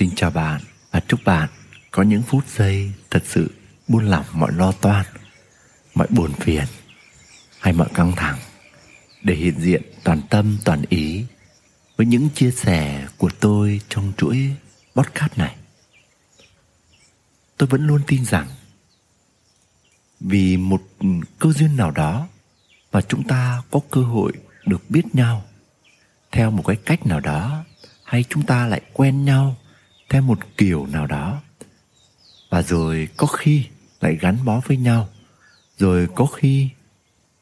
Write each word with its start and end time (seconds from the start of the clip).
Xin 0.00 0.10
chào 0.16 0.30
bạn 0.30 0.60
và 0.90 1.00
chúc 1.00 1.20
bạn 1.24 1.48
có 1.90 2.02
những 2.02 2.22
phút 2.22 2.48
giây 2.48 2.92
thật 3.10 3.22
sự 3.26 3.50
buông 3.88 4.08
lỏng 4.08 4.24
mọi 4.32 4.52
lo 4.52 4.72
toan, 4.72 5.06
mọi 5.94 6.06
buồn 6.10 6.32
phiền 6.32 6.64
hay 7.60 7.72
mọi 7.72 7.88
căng 7.94 8.12
thẳng 8.16 8.38
để 9.22 9.34
hiện 9.34 9.60
diện 9.60 9.82
toàn 10.04 10.22
tâm 10.30 10.58
toàn 10.64 10.82
ý 10.88 11.24
với 11.96 12.06
những 12.06 12.28
chia 12.34 12.50
sẻ 12.50 13.08
của 13.18 13.30
tôi 13.40 13.80
trong 13.88 14.12
chuỗi 14.16 14.50
podcast 14.94 15.38
này. 15.38 15.56
Tôi 17.56 17.66
vẫn 17.68 17.86
luôn 17.86 18.00
tin 18.06 18.24
rằng 18.24 18.48
vì 20.20 20.56
một 20.56 20.82
cơ 21.38 21.52
duyên 21.52 21.76
nào 21.76 21.90
đó 21.90 22.28
mà 22.92 23.00
chúng 23.00 23.22
ta 23.22 23.62
có 23.70 23.80
cơ 23.90 24.00
hội 24.00 24.32
được 24.66 24.90
biết 24.90 25.14
nhau 25.14 25.44
theo 26.32 26.50
một 26.50 26.62
cái 26.66 26.76
cách 26.76 27.06
nào 27.06 27.20
đó 27.20 27.64
hay 28.04 28.24
chúng 28.28 28.46
ta 28.46 28.66
lại 28.66 28.80
quen 28.92 29.24
nhau 29.24 29.56
theo 30.10 30.22
một 30.22 30.38
kiểu 30.56 30.86
nào 30.86 31.06
đó. 31.06 31.42
Và 32.50 32.62
rồi 32.62 33.08
có 33.16 33.26
khi 33.26 33.66
lại 34.00 34.16
gắn 34.20 34.44
bó 34.44 34.60
với 34.66 34.76
nhau. 34.76 35.08
Rồi 35.78 36.08
có 36.14 36.26
khi 36.26 36.68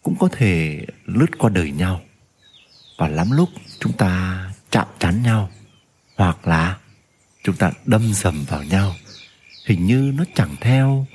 cũng 0.02 0.16
có 0.18 0.28
thể 0.32 0.84
lướt 1.04 1.38
qua 1.38 1.50
đời 1.50 1.70
nhau. 1.70 2.00
Và 2.98 3.08
lắm 3.08 3.30
lúc 3.30 3.48
chúng 3.80 3.92
ta 3.92 4.44
chạm 4.70 4.86
trán 4.98 5.22
nhau, 5.22 5.50
hoặc 6.16 6.46
là 6.46 6.78
chúng 7.44 7.56
ta 7.56 7.72
đâm 7.86 8.14
dầm 8.14 8.44
vào 8.44 8.62
nhau, 8.62 8.94
hình 9.66 9.86
như 9.86 10.12
nó 10.16 10.24
chẳng 10.34 10.56
theo 10.60 11.06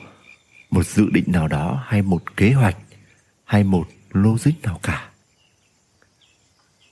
một 0.70 0.88
dự 0.88 1.10
định 1.10 1.26
nào 1.28 1.48
đó, 1.48 1.84
hay 1.88 2.02
một 2.02 2.38
kế 2.38 2.52
hoạch, 2.52 2.78
hay 3.46 3.64
một 3.64 3.90
logic 4.10 4.62
nào 4.64 4.80
cả. 4.84 5.10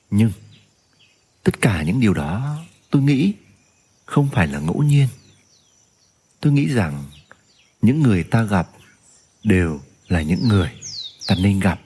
Nhưng 0.10 0.32
tất 1.44 1.62
cả 1.62 1.84
những 1.84 2.00
điều 2.00 2.14
đó, 2.14 2.58
tôi 2.90 3.02
nghĩ 3.02 3.34
không 4.12 4.30
phải 4.34 4.48
là 4.48 4.60
ngẫu 4.60 4.84
nhiên. 4.84 5.08
Tôi 6.40 6.54
nghĩ 6.54 6.68
rằng 6.68 7.06
những 7.82 8.02
người 8.02 8.24
ta 8.24 8.44
gặp 8.44 8.70
đều 9.44 9.82
là 10.08 10.22
những 10.22 10.48
người 10.48 10.72
ta 11.28 11.36
nên 11.36 11.60
gặp. 11.60 11.82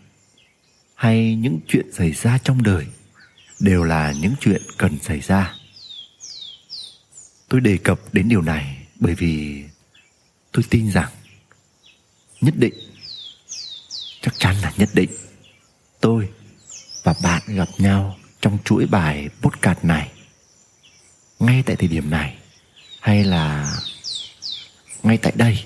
Hay 0.95 1.35
những 1.35 1.59
chuyện 1.67 1.93
xảy 1.93 2.11
ra 2.11 2.37
trong 2.37 2.63
đời 2.63 2.85
đều 3.59 3.83
là 3.83 4.13
những 4.21 4.33
chuyện 4.39 4.61
cần 4.77 4.99
xảy 5.01 5.19
ra. 5.19 5.55
Tôi 7.47 7.61
đề 7.61 7.77
cập 7.77 8.13
đến 8.13 8.29
điều 8.29 8.41
này 8.41 8.87
bởi 8.99 9.15
vì 9.15 9.63
tôi 10.51 10.63
tin 10.69 10.91
rằng 10.91 11.11
nhất 12.41 12.53
định, 12.57 12.73
chắc 14.21 14.33
chắn 14.37 14.55
là 14.61 14.71
nhất 14.77 14.89
định, 14.93 15.09
tôi 15.99 16.29
và 17.03 17.13
bạn 17.23 17.41
gặp 17.47 17.69
nhau 17.77 18.17
trong 18.41 18.57
chuỗi 18.65 18.85
bài 18.85 19.29
podcast 19.41 19.83
này 19.83 20.14
ngay 21.39 21.63
tại 21.65 21.75
thời 21.75 21.87
điểm 21.87 22.09
này, 22.09 22.37
hay 23.01 23.23
là 23.23 23.75
ngay 25.03 25.17
tại 25.17 25.33
đây, 25.35 25.65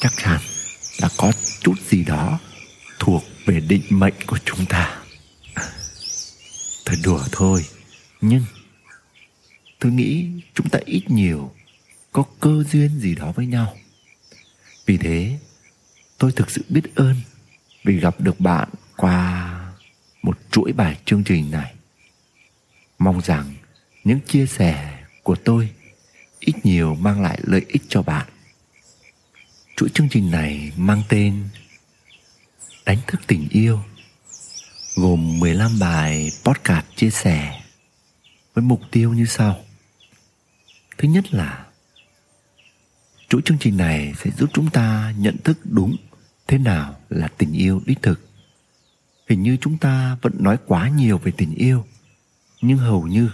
chắc 0.00 0.12
chắn 0.16 0.40
là 0.98 1.08
có 1.16 1.32
chút 1.60 1.74
gì 1.88 2.04
đó 2.04 2.38
thuộc 2.98 3.24
về 3.46 3.60
định 3.60 3.82
mệnh 3.88 4.14
của 4.26 4.38
chúng 4.44 4.66
ta. 4.66 5.02
Thật 6.84 6.96
đùa 7.04 7.24
thôi, 7.32 7.64
nhưng 8.20 8.44
tôi 9.78 9.92
nghĩ 9.92 10.28
chúng 10.54 10.68
ta 10.68 10.78
ít 10.84 11.10
nhiều 11.10 11.54
có 12.12 12.24
cơ 12.40 12.64
duyên 12.72 12.98
gì 12.98 13.14
đó 13.14 13.32
với 13.32 13.46
nhau. 13.46 13.76
Vì 14.86 14.96
thế, 14.96 15.38
tôi 16.18 16.32
thực 16.32 16.50
sự 16.50 16.64
biết 16.68 16.94
ơn 16.94 17.16
vì 17.84 18.00
gặp 18.00 18.20
được 18.20 18.40
bạn 18.40 18.68
qua 18.96 19.50
một 20.22 20.38
chuỗi 20.50 20.72
bài 20.72 20.98
chương 21.04 21.24
trình 21.24 21.50
này. 21.50 21.74
Mong 22.98 23.20
rằng 23.20 23.54
những 24.04 24.20
chia 24.20 24.46
sẻ 24.46 25.04
của 25.22 25.36
tôi 25.36 25.70
ít 26.40 26.52
nhiều 26.62 26.94
mang 26.94 27.22
lại 27.22 27.38
lợi 27.42 27.64
ích 27.68 27.82
cho 27.88 28.02
bạn 28.02 28.26
chuỗi 29.76 29.88
chương 29.88 30.08
trình 30.10 30.30
này 30.30 30.72
mang 30.76 31.02
tên 31.08 31.48
đánh 32.86 32.98
thức 33.06 33.20
tình 33.26 33.48
yêu 33.50 33.80
gồm 34.96 35.40
15 35.40 35.78
bài 35.80 36.30
podcast 36.44 36.86
chia 36.96 37.10
sẻ 37.10 37.60
với 38.54 38.64
mục 38.64 38.80
tiêu 38.90 39.12
như 39.12 39.26
sau. 39.26 39.64
Thứ 40.98 41.08
nhất 41.08 41.34
là 41.34 41.66
chuỗi 43.28 43.42
chương 43.44 43.58
trình 43.60 43.76
này 43.76 44.14
sẽ 44.24 44.30
giúp 44.38 44.50
chúng 44.52 44.70
ta 44.70 45.14
nhận 45.18 45.36
thức 45.44 45.58
đúng 45.64 45.96
thế 46.46 46.58
nào 46.58 46.96
là 47.08 47.28
tình 47.28 47.52
yêu 47.52 47.82
đích 47.86 48.02
thực. 48.02 48.28
Hình 49.28 49.42
như 49.42 49.56
chúng 49.60 49.78
ta 49.78 50.16
vẫn 50.22 50.32
nói 50.38 50.56
quá 50.66 50.88
nhiều 50.88 51.18
về 51.18 51.32
tình 51.36 51.54
yêu, 51.54 51.84
nhưng 52.60 52.78
hầu 52.78 53.06
như 53.06 53.30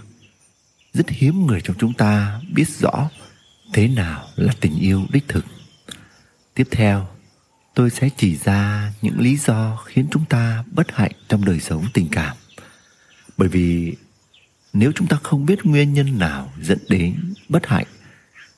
rất 0.93 1.09
hiếm 1.09 1.45
người 1.47 1.61
trong 1.61 1.75
chúng 1.79 1.93
ta 1.93 2.41
biết 2.53 2.69
rõ 2.79 3.09
thế 3.73 3.87
nào 3.87 4.27
là 4.35 4.53
tình 4.59 4.79
yêu 4.79 5.05
đích 5.11 5.27
thực. 5.27 5.45
Tiếp 6.53 6.67
theo, 6.71 7.07
tôi 7.73 7.89
sẽ 7.89 8.09
chỉ 8.17 8.37
ra 8.37 8.93
những 9.01 9.19
lý 9.19 9.37
do 9.37 9.75
khiến 9.85 10.07
chúng 10.11 10.25
ta 10.25 10.63
bất 10.71 10.91
hạnh 10.91 11.11
trong 11.27 11.45
đời 11.45 11.59
sống 11.59 11.85
tình 11.93 12.07
cảm. 12.11 12.37
Bởi 13.37 13.49
vì 13.49 13.95
nếu 14.73 14.91
chúng 14.95 15.07
ta 15.07 15.17
không 15.23 15.45
biết 15.45 15.65
nguyên 15.65 15.93
nhân 15.93 16.19
nào 16.19 16.53
dẫn 16.61 16.79
đến 16.89 17.33
bất 17.49 17.67
hạnh 17.67 17.87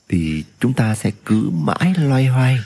thì 0.09 0.43
chúng 0.59 0.73
ta 0.73 0.95
sẽ 0.95 1.11
cứ 1.25 1.49
mãi 1.53 1.93
loay 1.97 2.25
hoay. 2.25 2.59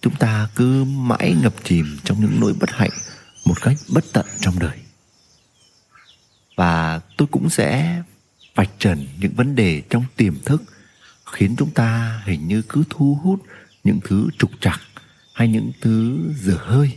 Chúng 0.00 0.14
ta 0.14 0.48
cứ 0.56 0.84
mãi 0.84 1.34
ngập 1.42 1.54
chìm 1.64 1.98
trong 2.04 2.20
những 2.20 2.40
nỗi 2.40 2.54
bất 2.60 2.70
hạnh 2.70 2.90
một 3.44 3.62
cách 3.62 3.76
bất 3.88 4.04
tận 4.12 4.26
trong 4.40 4.58
đời. 4.58 4.78
Và 6.56 7.00
tôi 7.16 7.28
cũng 7.30 7.50
sẽ 7.50 8.02
vạch 8.54 8.70
trần 8.78 9.06
những 9.20 9.32
vấn 9.34 9.54
đề 9.54 9.82
trong 9.90 10.04
tiềm 10.16 10.34
thức, 10.44 10.62
khiến 11.32 11.54
chúng 11.58 11.70
ta 11.70 12.22
hình 12.24 12.48
như 12.48 12.62
cứ 12.68 12.82
thu 12.90 13.18
hút 13.22 13.42
những 13.84 14.00
thứ 14.04 14.28
trục 14.38 14.50
trặc 14.60 14.80
hay 15.34 15.48
những 15.48 15.72
thứ 15.80 16.18
dở 16.40 16.56
hơi 16.60 16.96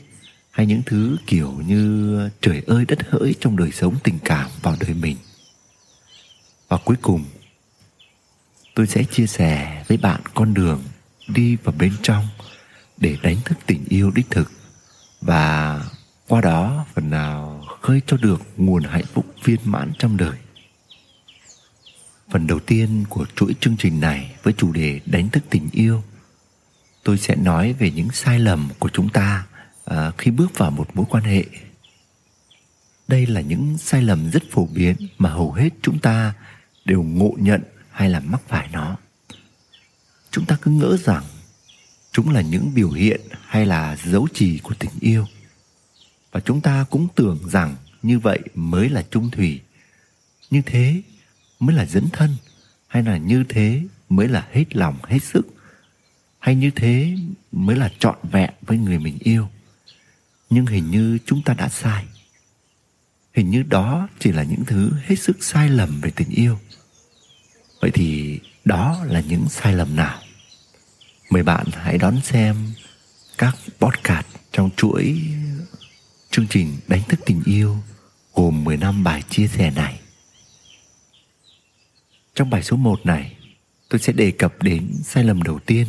hay 0.51 0.65
những 0.65 0.81
thứ 0.85 1.17
kiểu 1.27 1.51
như 1.67 2.29
trời 2.41 2.61
ơi 2.67 2.85
đất 2.87 3.09
hỡi 3.09 3.35
trong 3.39 3.57
đời 3.57 3.71
sống 3.71 3.95
tình 4.03 4.19
cảm 4.23 4.49
vào 4.61 4.75
đời 4.79 4.93
mình. 4.93 5.17
Và 6.67 6.77
cuối 6.85 6.95
cùng, 7.01 7.25
tôi 8.75 8.87
sẽ 8.87 9.03
chia 9.03 9.27
sẻ 9.27 9.83
với 9.87 9.97
bạn 9.97 10.21
con 10.33 10.53
đường 10.53 10.83
đi 11.27 11.55
vào 11.55 11.75
bên 11.79 11.93
trong 12.01 12.27
để 12.97 13.17
đánh 13.23 13.37
thức 13.45 13.57
tình 13.65 13.85
yêu 13.89 14.11
đích 14.15 14.29
thực. 14.29 14.51
Và 15.21 15.81
qua 16.27 16.41
đó 16.41 16.85
phần 16.93 17.09
nào 17.09 17.65
khơi 17.81 18.01
cho 18.07 18.17
được 18.17 18.41
nguồn 18.57 18.83
hạnh 18.83 19.05
phúc 19.13 19.25
viên 19.43 19.59
mãn 19.63 19.91
trong 19.99 20.17
đời 20.17 20.37
phần 22.29 22.47
đầu 22.47 22.59
tiên 22.59 23.03
của 23.09 23.25
chuỗi 23.35 23.55
chương 23.59 23.77
trình 23.77 23.99
này 23.99 24.35
với 24.43 24.53
chủ 24.57 24.71
đề 24.71 24.99
đánh 25.05 25.29
thức 25.29 25.43
tình 25.49 25.69
yêu 25.71 26.03
tôi 27.05 27.17
sẽ 27.17 27.35
nói 27.35 27.73
về 27.73 27.91
những 27.91 28.11
sai 28.11 28.39
lầm 28.39 28.69
của 28.79 28.89
chúng 28.93 29.09
ta 29.09 29.45
à, 29.85 30.11
khi 30.17 30.31
bước 30.31 30.57
vào 30.57 30.71
một 30.71 30.95
mối 30.95 31.05
quan 31.09 31.23
hệ. 31.23 31.45
Đây 33.07 33.25
là 33.25 33.41
những 33.41 33.77
sai 33.77 34.01
lầm 34.01 34.31
rất 34.31 34.43
phổ 34.51 34.65
biến 34.65 34.95
mà 35.17 35.29
hầu 35.29 35.51
hết 35.51 35.69
chúng 35.81 35.99
ta 35.99 36.33
đều 36.85 37.03
ngộ 37.03 37.35
nhận 37.37 37.61
hay 37.89 38.09
là 38.09 38.19
mắc 38.19 38.41
phải 38.47 38.69
nó. 38.71 38.97
Chúng 40.31 40.45
ta 40.45 40.57
cứ 40.61 40.71
ngỡ 40.71 40.97
rằng 41.03 41.23
chúng 42.11 42.29
là 42.29 42.41
những 42.41 42.71
biểu 42.75 42.91
hiện 42.91 43.21
hay 43.41 43.65
là 43.65 43.97
dấu 44.05 44.27
chỉ 44.33 44.59
của 44.59 44.73
tình 44.79 44.91
yêu. 44.99 45.25
Và 46.31 46.39
chúng 46.39 46.61
ta 46.61 46.85
cũng 46.89 47.07
tưởng 47.15 47.39
rằng 47.49 47.75
như 48.03 48.19
vậy 48.19 48.39
mới 48.55 48.89
là 48.89 49.01
trung 49.11 49.29
thủy. 49.31 49.61
Như 50.51 50.61
thế 50.65 51.01
mới 51.65 51.75
là 51.75 51.85
dẫn 51.85 52.09
thân? 52.13 52.35
Hay 52.87 53.03
là 53.03 53.17
như 53.17 53.43
thế 53.49 53.81
mới 54.09 54.27
là 54.27 54.47
hết 54.51 54.75
lòng, 54.75 54.95
hết 55.03 55.19
sức? 55.23 55.47
Hay 56.39 56.55
như 56.55 56.71
thế 56.75 57.15
mới 57.51 57.75
là 57.75 57.89
trọn 57.99 58.15
vẹn 58.23 58.49
với 58.61 58.77
người 58.77 58.99
mình 58.99 59.17
yêu? 59.19 59.47
Nhưng 60.49 60.65
hình 60.65 60.91
như 60.91 61.17
chúng 61.25 61.41
ta 61.41 61.53
đã 61.53 61.69
sai. 61.69 62.05
Hình 63.33 63.49
như 63.49 63.63
đó 63.63 64.07
chỉ 64.19 64.31
là 64.31 64.43
những 64.43 64.65
thứ 64.65 64.91
hết 65.03 65.15
sức 65.15 65.43
sai 65.43 65.69
lầm 65.69 66.01
về 66.01 66.11
tình 66.15 66.29
yêu. 66.29 66.59
Vậy 67.81 67.91
thì 67.91 68.39
đó 68.65 69.05
là 69.05 69.21
những 69.21 69.49
sai 69.49 69.73
lầm 69.73 69.95
nào? 69.95 70.19
Mời 71.29 71.43
bạn 71.43 71.65
hãy 71.73 71.97
đón 71.97 72.21
xem 72.21 72.55
các 73.37 73.55
podcast 73.79 74.25
trong 74.51 74.69
chuỗi 74.77 75.21
chương 76.31 76.47
trình 76.49 76.77
đánh 76.87 77.01
thức 77.07 77.19
tình 77.25 77.41
yêu 77.45 77.77
gồm 78.33 78.63
10 78.63 78.77
năm 78.77 79.03
bài 79.03 79.23
chia 79.29 79.47
sẻ 79.47 79.71
này 79.71 79.99
trong 82.35 82.49
bài 82.49 82.63
số 82.63 82.77
1 82.77 83.05
này, 83.05 83.37
tôi 83.89 83.99
sẽ 83.99 84.13
đề 84.13 84.31
cập 84.31 84.63
đến 84.63 84.91
sai 85.03 85.23
lầm 85.23 85.43
đầu 85.43 85.59
tiên. 85.59 85.87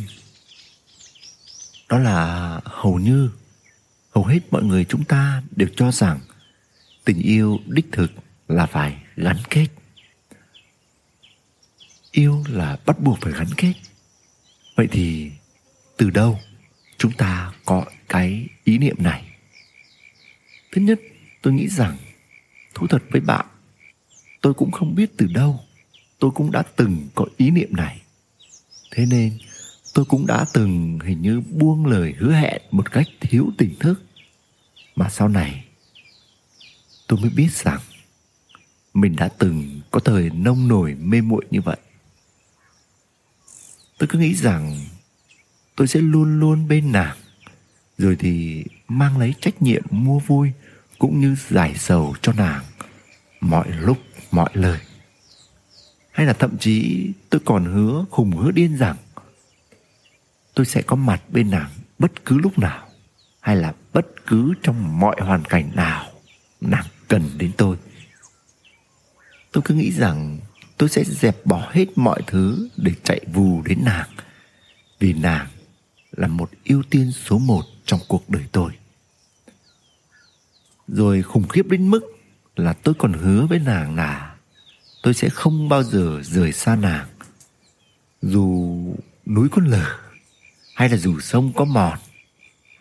Đó 1.89 1.99
là 1.99 2.61
hầu 2.63 2.99
như, 2.99 3.29
hầu 4.15 4.25
hết 4.25 4.39
mọi 4.51 4.63
người 4.63 4.85
chúng 4.85 5.05
ta 5.05 5.43
đều 5.55 5.67
cho 5.75 5.91
rằng 5.91 6.19
tình 7.05 7.21
yêu 7.21 7.59
đích 7.65 7.85
thực 7.91 8.11
là 8.47 8.65
phải 8.65 8.97
gắn 9.15 9.37
kết. 9.49 9.67
Yêu 12.11 12.43
là 12.47 12.77
bắt 12.85 12.99
buộc 12.99 13.17
phải 13.21 13.33
gắn 13.33 13.47
kết. 13.57 13.73
Vậy 14.75 14.87
thì 14.91 15.31
từ 15.97 16.09
đâu 16.09 16.39
chúng 16.97 17.11
ta 17.11 17.51
có 17.65 17.85
cái 18.09 18.47
ý 18.63 18.77
niệm 18.77 18.95
này? 18.99 19.23
Thứ 20.71 20.81
nhất, 20.81 20.99
tôi 21.41 21.53
nghĩ 21.53 21.67
rằng 21.67 21.97
thú 22.73 22.87
thật 22.87 23.03
với 23.09 23.21
bạn, 23.21 23.45
tôi 24.41 24.53
cũng 24.53 24.71
không 24.71 24.95
biết 24.95 25.09
từ 25.17 25.27
đâu 25.27 25.66
tôi 26.19 26.31
cũng 26.31 26.51
đã 26.51 26.63
từng 26.75 27.07
có 27.15 27.25
ý 27.37 27.51
niệm 27.51 27.75
này. 27.75 28.01
Thế 28.91 29.05
nên, 29.05 29.37
tôi 29.93 30.05
cũng 30.05 30.27
đã 30.27 30.45
từng 30.53 30.99
hình 31.03 31.21
như 31.21 31.41
buông 31.51 31.85
lời 31.85 32.13
hứa 32.17 32.33
hẹn 32.33 32.61
một 32.71 32.91
cách 32.91 33.07
thiếu 33.19 33.49
tỉnh 33.57 33.75
thức. 33.79 34.03
Mà 34.95 35.09
sau 35.09 35.27
này, 35.27 35.65
tôi 37.07 37.19
mới 37.19 37.29
biết 37.29 37.51
rằng 37.51 37.79
mình 38.93 39.15
đã 39.15 39.27
từng 39.27 39.81
có 39.91 39.99
thời 39.99 40.29
nông 40.29 40.67
nổi 40.67 40.95
mê 40.95 41.21
muội 41.21 41.45
như 41.51 41.61
vậy. 41.61 41.77
Tôi 43.97 44.07
cứ 44.07 44.19
nghĩ 44.19 44.35
rằng 44.35 44.79
tôi 45.75 45.87
sẽ 45.87 45.99
luôn 45.99 46.39
luôn 46.39 46.67
bên 46.67 46.91
nàng, 46.91 47.17
rồi 47.97 48.15
thì 48.19 48.63
mang 48.87 49.17
lấy 49.17 49.33
trách 49.41 49.61
nhiệm 49.61 49.83
mua 49.89 50.19
vui 50.19 50.51
cũng 50.99 51.21
như 51.21 51.35
giải 51.49 51.75
sầu 51.77 52.15
cho 52.21 52.33
nàng 52.33 52.63
mọi 53.41 53.67
lúc, 53.71 53.97
mọi 54.31 54.49
lời 54.53 54.79
hay 56.17 56.25
là 56.25 56.33
thậm 56.33 56.57
chí 56.57 57.07
tôi 57.29 57.41
còn 57.45 57.65
hứa 57.65 58.05
hùng 58.11 58.31
hứa 58.31 58.51
điên 58.51 58.77
rằng 58.77 58.95
tôi 60.53 60.65
sẽ 60.65 60.81
có 60.81 60.95
mặt 60.95 61.21
bên 61.29 61.49
nàng 61.51 61.69
bất 61.99 62.25
cứ 62.25 62.37
lúc 62.37 62.59
nào, 62.59 62.87
hay 63.39 63.55
là 63.55 63.73
bất 63.93 64.07
cứ 64.27 64.53
trong 64.63 64.99
mọi 64.99 65.15
hoàn 65.19 65.45
cảnh 65.45 65.71
nào 65.75 66.05
nàng 66.61 66.85
cần 67.07 67.23
đến 67.37 67.51
tôi. 67.57 67.77
Tôi 69.51 69.61
cứ 69.65 69.73
nghĩ 69.73 69.91
rằng 69.91 70.39
tôi 70.77 70.89
sẽ 70.89 71.03
dẹp 71.03 71.45
bỏ 71.45 71.69
hết 71.71 71.85
mọi 71.97 72.21
thứ 72.27 72.69
để 72.77 72.91
chạy 73.03 73.21
vù 73.33 73.61
đến 73.61 73.79
nàng, 73.85 74.09
vì 74.99 75.13
nàng 75.13 75.47
là 76.11 76.27
một 76.27 76.49
ưu 76.65 76.83
tiên 76.89 77.11
số 77.11 77.37
một 77.37 77.63
trong 77.85 77.99
cuộc 78.07 78.29
đời 78.29 78.43
tôi. 78.51 78.71
Rồi 80.87 81.21
khủng 81.23 81.47
khiếp 81.47 81.67
đến 81.69 81.87
mức 81.89 82.01
là 82.55 82.73
tôi 82.73 82.95
còn 82.97 83.13
hứa 83.13 83.45
với 83.45 83.59
nàng 83.59 83.95
là 83.95 84.26
tôi 85.01 85.13
sẽ 85.13 85.29
không 85.29 85.69
bao 85.69 85.83
giờ 85.83 86.21
rời 86.23 86.53
xa 86.53 86.75
nàng. 86.75 87.07
Dù 88.21 88.77
núi 89.25 89.49
có 89.51 89.61
lở, 89.65 89.97
hay 90.75 90.89
là 90.89 90.97
dù 90.97 91.19
sông 91.19 91.53
có 91.55 91.65
mòn, 91.65 91.99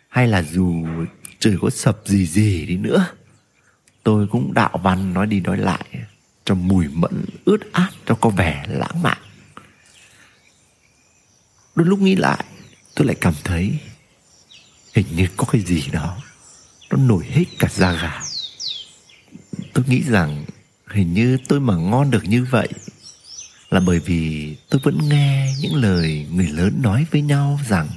hay 0.09 0.29
là 0.29 0.43
dù 0.43 0.87
trời 1.39 1.57
có 1.61 1.71
sập 1.71 1.99
gì 2.05 2.27
gì 2.27 2.67
đi 2.67 2.77
nữa, 2.77 3.07
tôi 4.03 4.27
cũng 4.27 4.55
đạo 4.55 4.81
văn 4.83 5.15
nói 5.15 5.27
đi 5.27 5.41
nói 5.41 5.59
lại 5.59 5.85
cho 6.45 6.55
mùi 6.55 6.89
mẫn, 6.89 7.25
ướt 7.45 7.73
át, 7.73 7.93
cho 8.07 8.15
có 8.15 8.31
vẻ 8.31 8.65
lãng 8.69 9.03
mạn. 9.03 9.19
Đôi 11.75 11.87
lúc 11.87 11.99
nghĩ 11.99 12.17
lại, 12.17 12.45
tôi 12.95 13.07
lại 13.07 13.17
cảm 13.21 13.35
thấy 13.45 13.79
hình 14.95 15.07
như 15.17 15.29
có 15.37 15.45
cái 15.53 15.61
gì 15.61 15.85
đó, 15.93 16.17
nó 16.91 16.97
nổi 16.97 17.25
hết 17.29 17.45
cả 17.59 17.69
da 17.71 17.93
gà. 17.93 18.23
Tôi 19.73 19.85
nghĩ 19.89 20.03
rằng 20.03 20.45
hình 20.87 21.15
như 21.15 21.39
tôi 21.49 21.61
mà 21.61 21.77
ngon 21.77 22.11
được 22.11 22.25
như 22.25 22.45
vậy 22.51 22.69
là 23.71 23.81
bởi 23.81 23.99
vì 23.99 24.55
tôi 24.69 24.81
vẫn 24.85 25.09
nghe 25.09 25.55
những 25.61 25.75
lời 25.75 26.27
người 26.33 26.49
lớn 26.49 26.79
nói 26.83 27.07
với 27.11 27.23
nhau 27.23 27.61
rằng 27.69 27.89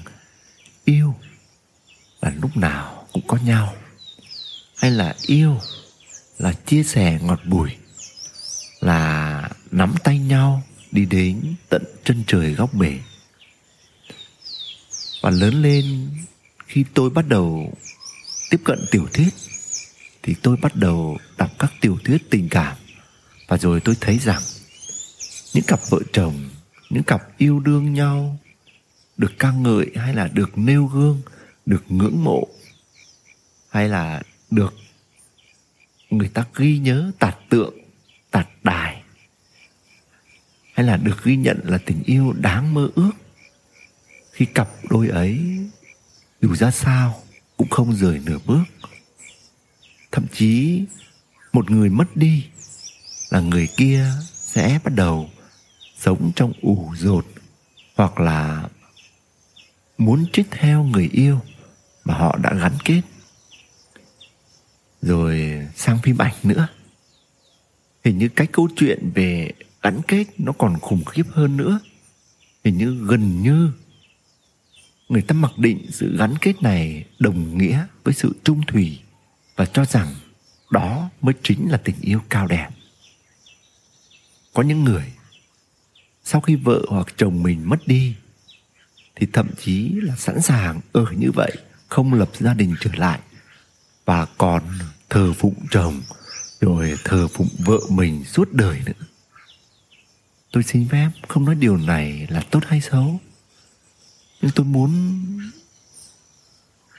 yêu 0.86 1.16
là 2.22 2.34
lúc 2.42 2.58
nào 2.58 3.08
cũng 3.14 3.28
có 3.28 3.38
nhau, 3.38 3.76
hay 4.78 4.92
là 4.92 5.16
yêu 5.22 5.58
là 6.38 6.54
chia 6.54 6.84
sẻ 6.84 7.20
ngọt 7.22 7.40
bùi, 7.46 7.70
là 8.80 9.50
nắm 9.72 9.96
tay 10.04 10.20
nhau 10.20 10.64
đi 10.92 11.06
đến 11.06 11.56
tận 11.70 11.84
chân 12.04 12.24
trời 12.28 12.54
góc 12.54 12.74
bể. 12.74 13.00
Và 15.22 15.30
lớn 15.30 15.62
lên 15.62 16.10
khi 16.68 16.86
tôi 16.94 17.10
bắt 17.10 17.28
đầu 17.28 17.74
tiếp 18.50 18.62
cận 18.66 18.86
tiểu 18.92 19.08
thuyết 19.14 19.34
thì 20.24 20.36
tôi 20.42 20.58
bắt 20.62 20.76
đầu 20.76 21.18
đọc 21.38 21.50
các 21.60 21.74
tiểu 21.82 21.98
thuyết 22.04 22.30
tình 22.30 22.50
cảm. 22.50 22.78
Và 23.48 23.58
rồi 23.58 23.80
tôi 23.80 23.96
thấy 24.02 24.20
rằng, 24.20 24.42
những 25.54 25.64
cặp 25.68 25.80
vợ 25.90 26.00
chồng, 26.12 26.50
những 26.90 27.04
cặp 27.04 27.38
yêu 27.38 27.60
đương 27.60 27.94
nhau 27.94 28.38
được 29.18 29.32
ca 29.40 29.52
ngợi 29.52 29.92
hay 29.96 30.14
là 30.14 30.28
được 30.28 30.58
nêu 30.58 30.86
gương, 30.86 31.22
được 31.66 31.84
ngưỡng 31.92 32.24
mộ, 32.24 32.48
hay 33.70 33.90
là 33.90 34.22
được 34.52 34.74
người 36.10 36.30
ta 36.30 36.46
ghi 36.56 36.78
nhớ, 36.78 37.12
tạt 37.20 37.38
tượng, 37.50 37.74
tạt 38.32 38.48
đài, 38.64 39.04
hay 40.74 40.86
là 40.86 40.98
được 40.98 41.24
ghi 41.24 41.36
nhận 41.36 41.60
là 41.64 41.78
tình 41.78 42.04
yêu 42.06 42.34
đáng 42.34 42.74
mơ 42.74 42.90
ước 42.96 43.12
khi 44.32 44.46
cặp 44.46 44.70
đôi 44.90 45.08
ấy 45.08 45.40
dù 46.42 46.56
ra 46.56 46.72
sao 46.72 47.24
cũng 47.58 47.70
không 47.70 47.96
rời 47.96 48.22
nửa 48.26 48.38
bước 48.46 48.64
thậm 50.12 50.26
chí, 50.34 50.84
một 51.54 51.72
người 51.72 51.90
mất 51.90 52.16
đi 52.16 52.46
là 53.30 53.40
người 53.40 53.68
kia 53.78 54.06
sẽ 54.34 54.80
bắt 54.84 54.94
đầu 54.96 55.30
sống 55.98 56.32
trong 56.36 56.54
ủ 56.62 56.94
rột 56.98 57.26
hoặc 57.96 58.20
là 58.20 58.70
muốn 59.98 60.26
chết 60.34 60.44
theo 60.52 60.84
người 60.84 61.10
yêu 61.14 61.40
mà 62.06 62.14
họ 62.14 62.38
đã 62.44 62.54
gắn 62.54 62.74
kết. 62.86 63.02
Rồi 65.02 65.68
sang 65.76 66.00
phim 66.04 66.18
ảnh 66.18 66.36
nữa. 66.44 66.68
Hình 68.04 68.18
như 68.18 68.30
cái 68.30 68.48
câu 68.48 68.68
chuyện 68.76 69.12
về 69.16 69.52
gắn 69.82 70.02
kết 70.08 70.26
nó 70.38 70.52
còn 70.52 70.80
khủng 70.80 71.06
khiếp 71.06 71.26
hơn 71.30 71.58
nữa. 71.58 71.80
Hình 72.64 72.78
như 72.78 73.06
gần 73.08 73.42
như 73.42 73.72
người 75.10 75.22
ta 75.22 75.36
mặc 75.36 75.58
định 75.58 75.86
sự 75.92 76.18
gắn 76.18 76.34
kết 76.42 76.62
này 76.62 77.06
đồng 77.20 77.58
nghĩa 77.58 77.86
với 78.04 78.14
sự 78.14 78.36
trung 78.44 78.62
thủy 78.68 79.00
và 79.60 79.66
cho 79.66 79.86
rằng 79.86 80.16
đó 80.72 81.10
mới 81.22 81.34
chính 81.44 81.72
là 81.72 81.78
tình 81.78 81.96
yêu 82.02 82.22
cao 82.30 82.48
đẹp. 82.48 82.70
Có 84.54 84.64
những 84.64 84.84
người, 84.84 85.14
sau 86.24 86.42
khi 86.42 86.56
vợ 86.56 86.82
hoặc 86.90 87.08
chồng 87.18 87.44
mình 87.44 87.70
mất 87.70 87.88
đi, 87.88 88.16
thì 89.16 89.28
thậm 89.34 89.50
chí 89.62 89.92
là 90.02 90.16
sẵn 90.16 90.42
sàng 90.42 90.80
ở 90.92 91.06
như 91.18 91.32
vậy, 91.32 91.52
không 91.88 92.14
lập 92.14 92.30
gia 92.40 92.54
đình 92.54 92.76
trở 92.80 92.90
lại, 92.94 93.20
và 94.06 94.26
còn 94.26 94.64
thờ 95.10 95.34
phụng 95.34 95.66
chồng, 95.72 96.02
rồi 96.60 96.96
thờ 97.04 97.28
phụng 97.28 97.56
vợ 97.58 97.80
mình 97.90 98.24
suốt 98.24 98.54
đời 98.54 98.82
nữa. 98.86 99.06
Tôi 100.52 100.64
xin 100.64 100.88
phép 100.90 101.10
không 101.28 101.46
nói 101.46 101.56
điều 101.56 101.78
này 101.78 102.28
là 102.30 102.42
tốt 102.42 102.64
hay 102.68 102.82
xấu, 102.82 103.20
nhưng 104.42 104.52
tôi 104.52 104.66
muốn 104.66 105.22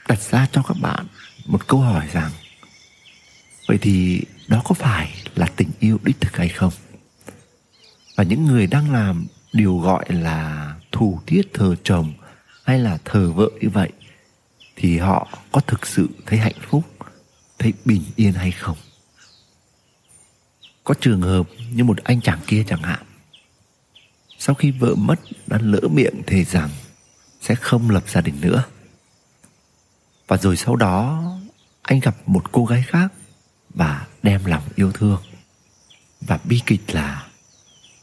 đặt 0.07 0.21
ra 0.21 0.47
cho 0.51 0.63
các 0.63 0.77
bạn 0.81 1.07
một 1.45 1.67
câu 1.67 1.79
hỏi 1.79 2.07
rằng 2.13 2.31
vậy 3.71 3.77
thì 3.81 4.21
đó 4.47 4.61
có 4.65 4.73
phải 4.75 5.13
là 5.35 5.47
tình 5.55 5.69
yêu 5.79 5.99
đích 6.03 6.21
thực 6.21 6.37
hay 6.37 6.49
không? 6.49 6.73
Và 8.15 8.23
những 8.23 8.45
người 8.45 8.67
đang 8.67 8.91
làm 8.91 9.27
điều 9.53 9.77
gọi 9.77 10.05
là 10.09 10.73
thủ 10.91 11.19
tiết 11.25 11.41
thờ 11.53 11.75
chồng 11.83 12.13
hay 12.63 12.79
là 12.79 12.97
thờ 13.05 13.31
vợ 13.31 13.49
như 13.61 13.69
vậy, 13.69 13.91
thì 14.75 14.97
họ 14.97 15.37
có 15.51 15.61
thực 15.61 15.87
sự 15.87 16.09
thấy 16.25 16.39
hạnh 16.39 16.59
phúc, 16.69 16.83
thấy 17.59 17.73
bình 17.85 18.03
yên 18.15 18.33
hay 18.33 18.51
không? 18.51 18.77
Có 20.83 20.93
trường 21.01 21.21
hợp 21.21 21.47
như 21.73 21.83
một 21.83 21.97
anh 22.03 22.21
chàng 22.21 22.39
kia 22.47 22.63
chẳng 22.67 22.83
hạn, 22.83 23.03
sau 24.37 24.55
khi 24.55 24.71
vợ 24.71 24.95
mất 24.95 25.19
đã 25.47 25.57
lỡ 25.61 25.81
miệng 25.91 26.21
thề 26.27 26.43
rằng 26.43 26.69
sẽ 27.41 27.55
không 27.55 27.89
lập 27.89 28.03
gia 28.09 28.21
đình 28.21 28.41
nữa. 28.41 28.63
Và 30.27 30.37
rồi 30.37 30.57
sau 30.57 30.75
đó, 30.75 31.23
anh 31.81 31.99
gặp 31.99 32.15
một 32.25 32.51
cô 32.51 32.65
gái 32.65 32.83
khác 32.87 33.13
và 33.73 34.07
đem 34.23 34.45
lòng 34.45 34.63
yêu 34.75 34.91
thương. 34.91 35.21
Và 36.21 36.39
bi 36.43 36.61
kịch 36.65 36.81
là 36.87 37.27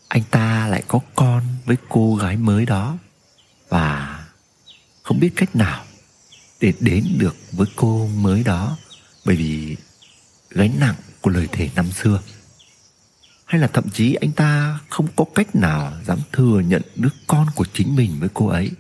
anh 0.09 0.23
ta 0.31 0.67
lại 0.67 0.83
có 0.89 1.01
con 1.15 1.43
với 1.65 1.77
cô 1.89 2.17
gái 2.17 2.37
mới 2.37 2.67
đó. 2.67 2.99
Và 3.69 4.19
không 5.03 5.21
biết 5.21 5.31
cách 5.37 5.57
nào 5.57 5.85
để 6.61 6.73
đến 6.81 7.05
được 7.19 7.37
với 7.53 7.67
cô 7.77 8.07
mới 8.07 8.43
đó. 8.43 8.77
Bởi 9.25 9.37
vì 9.37 9.77
gánh 10.51 10.81
nặng 10.81 10.95
của 11.21 11.31
lời 11.31 11.49
thề 11.53 11.71
năm 11.75 11.91
xưa. 11.93 12.23
Hay 13.45 13.61
là 13.61 13.67
thậm 13.67 13.85
chí 13.91 14.15
anh 14.15 14.33
ta 14.33 14.79
không 14.89 15.09
có 15.17 15.25
cách 15.35 15.57
nào 15.57 15.93
dám 16.07 16.19
thừa 16.33 16.61
nhận 16.61 16.83
đứa 16.95 17.09
con 17.27 17.47
của 17.55 17.67
chính 17.73 17.97
mình 17.97 18.17
với 18.21 18.29
cô 18.35 18.47
ấy. 18.47 18.71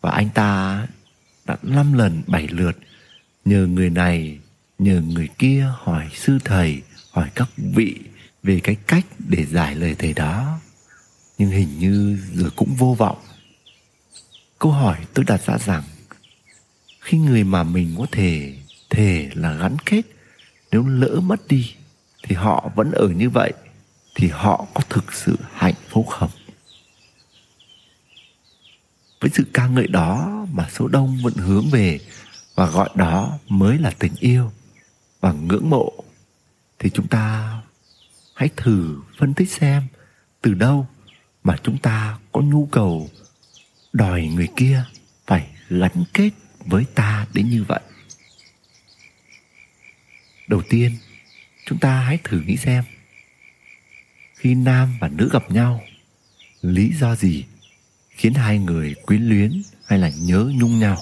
Và 0.00 0.10
anh 0.10 0.30
ta 0.30 0.86
đã 1.44 1.56
năm 1.62 1.92
lần 1.92 2.22
bảy 2.26 2.48
lượt 2.48 2.78
nhờ 3.44 3.66
người 3.66 3.90
này 3.90 4.38
nhờ 4.78 5.00
người 5.00 5.28
kia 5.38 5.72
hỏi 5.76 6.08
sư 6.14 6.38
thầy, 6.44 6.82
hỏi 7.10 7.30
các 7.34 7.48
vị 7.56 8.00
về 8.42 8.60
cái 8.60 8.74
cách 8.86 9.06
để 9.18 9.46
giải 9.46 9.74
lời 9.74 9.94
thầy 9.98 10.12
đó. 10.12 10.60
Nhưng 11.38 11.50
hình 11.50 11.78
như 11.78 12.18
rồi 12.34 12.50
cũng 12.56 12.74
vô 12.74 12.94
vọng. 12.98 13.18
Câu 14.58 14.72
hỏi 14.72 14.98
tôi 15.14 15.24
đặt 15.24 15.46
ra 15.46 15.58
rằng, 15.58 15.82
khi 17.00 17.18
người 17.18 17.44
mà 17.44 17.62
mình 17.62 17.94
có 17.98 18.06
thể 18.12 18.54
thể 18.90 19.30
là 19.34 19.54
gắn 19.54 19.76
kết, 19.86 20.02
nếu 20.70 20.86
lỡ 20.86 21.20
mất 21.20 21.48
đi, 21.48 21.74
thì 22.22 22.36
họ 22.36 22.70
vẫn 22.74 22.92
ở 22.92 23.08
như 23.08 23.30
vậy, 23.30 23.52
thì 24.14 24.28
họ 24.28 24.66
có 24.74 24.80
thực 24.90 25.12
sự 25.12 25.36
hạnh 25.52 25.74
phúc 25.88 26.06
không? 26.08 26.30
Với 29.20 29.30
sự 29.34 29.44
ca 29.52 29.66
ngợi 29.66 29.86
đó 29.86 30.46
mà 30.52 30.68
số 30.70 30.88
đông 30.88 31.18
vẫn 31.22 31.34
hướng 31.34 31.70
về 31.70 32.00
và 32.54 32.66
gọi 32.66 32.88
đó 32.94 33.38
mới 33.48 33.78
là 33.78 33.90
tình 33.98 34.12
yêu 34.20 34.52
và 35.24 35.32
ngưỡng 35.32 35.70
mộ, 35.70 35.92
thì 36.78 36.90
chúng 36.90 37.08
ta 37.08 37.56
hãy 38.34 38.50
thử 38.56 39.00
phân 39.18 39.34
tích 39.34 39.50
xem 39.50 39.82
từ 40.40 40.54
đâu 40.54 40.86
mà 41.44 41.56
chúng 41.62 41.78
ta 41.78 42.18
có 42.32 42.40
nhu 42.40 42.68
cầu 42.72 43.10
đòi 43.92 44.26
người 44.26 44.48
kia 44.56 44.84
phải 45.26 45.50
gắn 45.68 46.04
kết 46.14 46.30
với 46.64 46.84
ta 46.94 47.26
đến 47.34 47.50
như 47.50 47.64
vậy. 47.64 47.80
Đầu 50.48 50.62
tiên, 50.68 50.92
chúng 51.66 51.78
ta 51.78 52.00
hãy 52.00 52.18
thử 52.24 52.40
nghĩ 52.40 52.56
xem, 52.56 52.84
khi 54.34 54.54
nam 54.54 54.96
và 55.00 55.08
nữ 55.08 55.28
gặp 55.32 55.50
nhau, 55.50 55.84
lý 56.62 56.92
do 56.92 57.16
gì 57.16 57.44
khiến 58.10 58.34
hai 58.34 58.58
người 58.58 58.94
quyến 58.94 59.22
luyến 59.22 59.62
hay 59.86 59.98
là 59.98 60.10
nhớ 60.18 60.52
nhung 60.54 60.78
nhau? 60.78 60.96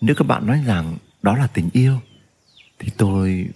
Nếu 0.00 0.14
các 0.14 0.26
bạn 0.26 0.46
nói 0.46 0.62
rằng 0.66 0.98
đó 1.24 1.36
là 1.36 1.46
tình 1.46 1.70
yêu. 1.72 2.00
Thì 2.78 2.90
tôi 2.96 3.48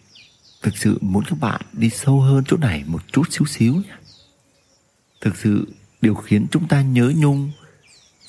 thực 0.63 0.77
sự 0.77 0.99
muốn 1.01 1.25
các 1.25 1.41
bạn 1.41 1.61
đi 1.73 1.91
sâu 1.91 2.21
hơn 2.21 2.45
chỗ 2.47 2.57
này 2.57 2.85
một 2.87 3.03
chút 3.13 3.23
xíu 3.31 3.47
xíu 3.47 3.75
nhé. 3.75 3.97
Thực 5.21 5.37
sự 5.37 5.69
điều 6.01 6.15
khiến 6.15 6.47
chúng 6.51 6.69
ta 6.69 6.83
nhớ 6.83 7.13
nhung 7.17 7.51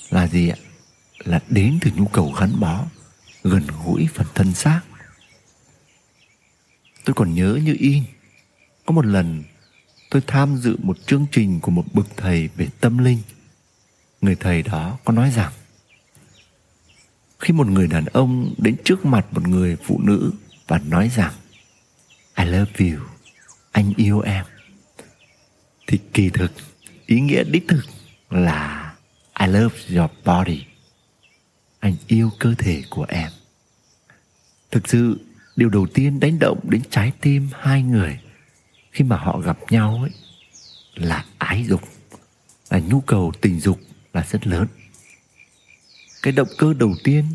là 0.10 0.28
gì 0.28 0.50
ạ? 0.50 0.58
Là 1.24 1.40
đến 1.50 1.80
từ 1.82 1.92
nhu 1.96 2.06
cầu 2.06 2.32
gắn 2.40 2.60
bó, 2.60 2.86
gần 3.44 3.64
gũi 3.86 4.08
phần 4.14 4.28
thân 4.36 4.54
xác. 4.54 4.82
Tôi 7.06 7.14
còn 7.14 7.34
nhớ 7.34 7.60
như 7.64 7.76
in, 7.80 8.04
có 8.86 8.94
một 8.94 9.06
lần 9.06 9.44
tôi 10.10 10.22
tham 10.28 10.58
dự 10.58 10.78
một 10.84 10.98
chương 11.06 11.26
trình 11.32 11.60
của 11.60 11.72
một 11.72 11.86
bậc 11.94 12.08
thầy 12.18 12.50
về 12.56 12.68
tâm 12.80 12.98
linh. 12.98 13.20
Người 14.22 14.36
thầy 14.36 14.64
đó 14.64 14.98
có 15.06 15.14
nói 15.14 15.32
rằng 15.32 15.52
khi 17.40 17.54
một 17.54 17.68
người 17.68 17.88
đàn 17.88 18.06
ông 18.06 18.54
đến 18.58 18.76
trước 18.84 19.06
mặt 19.06 19.26
một 19.32 19.48
người 19.48 19.78
phụ 19.84 20.00
nữ 20.04 20.32
và 20.68 20.78
nói 20.78 21.12
rằng 21.16 21.34
I 22.38 22.46
love 22.46 22.72
you, 22.80 23.00
anh 23.72 23.94
yêu 23.98 24.22
em 24.22 24.46
thì 25.88 26.00
kỳ 26.14 26.30
thực 26.30 26.52
ý 27.06 27.20
nghĩa 27.20 27.44
đích 27.44 27.68
thực 27.68 27.86
là 28.30 28.94
I 29.40 29.48
love 29.48 29.76
your 29.96 30.12
body. 30.26 30.64
Anh 31.80 31.96
yêu 32.08 32.30
cơ 32.40 32.56
thể 32.58 32.84
của 32.90 33.06
em. 33.10 33.32
Thực 34.72 34.90
sự 34.90 35.20
điều 35.56 35.70
đầu 35.70 35.88
tiên 35.94 36.20
đánh 36.20 36.40
động 36.40 36.60
đến 36.70 36.82
trái 36.90 37.12
tim 37.22 37.50
hai 37.54 37.84
người 37.84 38.20
khi 38.92 39.04
mà 39.04 39.18
họ 39.18 39.40
gặp 39.40 39.58
nhau 39.70 40.00
ấy 40.02 40.12
là 40.96 41.26
ái 41.38 41.66
dục 41.66 41.82
là 42.70 42.80
nhu 42.80 43.02
cầu 43.02 43.32
tình 43.42 43.60
dục 43.60 43.80
là 44.14 44.26
rất 44.30 44.48
lớn 44.48 44.68
cái 46.22 46.34
động 46.34 46.48
cơ 46.58 46.74
đầu 46.74 46.96
tiên 47.04 47.26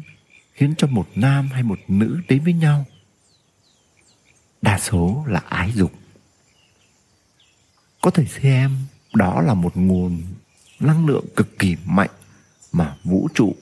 khiến 0.55 0.75
cho 0.79 0.87
một 0.87 1.09
nam 1.15 1.49
hay 1.53 1.63
một 1.63 1.79
nữ 1.89 2.21
đến 2.29 2.45
với 2.45 2.53
nhau. 2.53 2.87
Đa 4.63 4.79
số 4.79 5.25
là 5.29 5.43
ái 5.49 5.73
dục. 5.75 5.93
Có 8.01 8.11
thể 8.11 8.25
xem 8.25 8.77
đó 9.15 9.41
là 9.41 9.55
một 9.55 9.77
nguồn 9.77 10.23
năng 10.81 11.07
lượng 11.07 11.25
cực 11.37 11.59
kỳ 11.59 11.77
mạnh 11.85 12.11
mà 12.73 12.97
vũ 13.05 13.29
trụ 13.35 13.55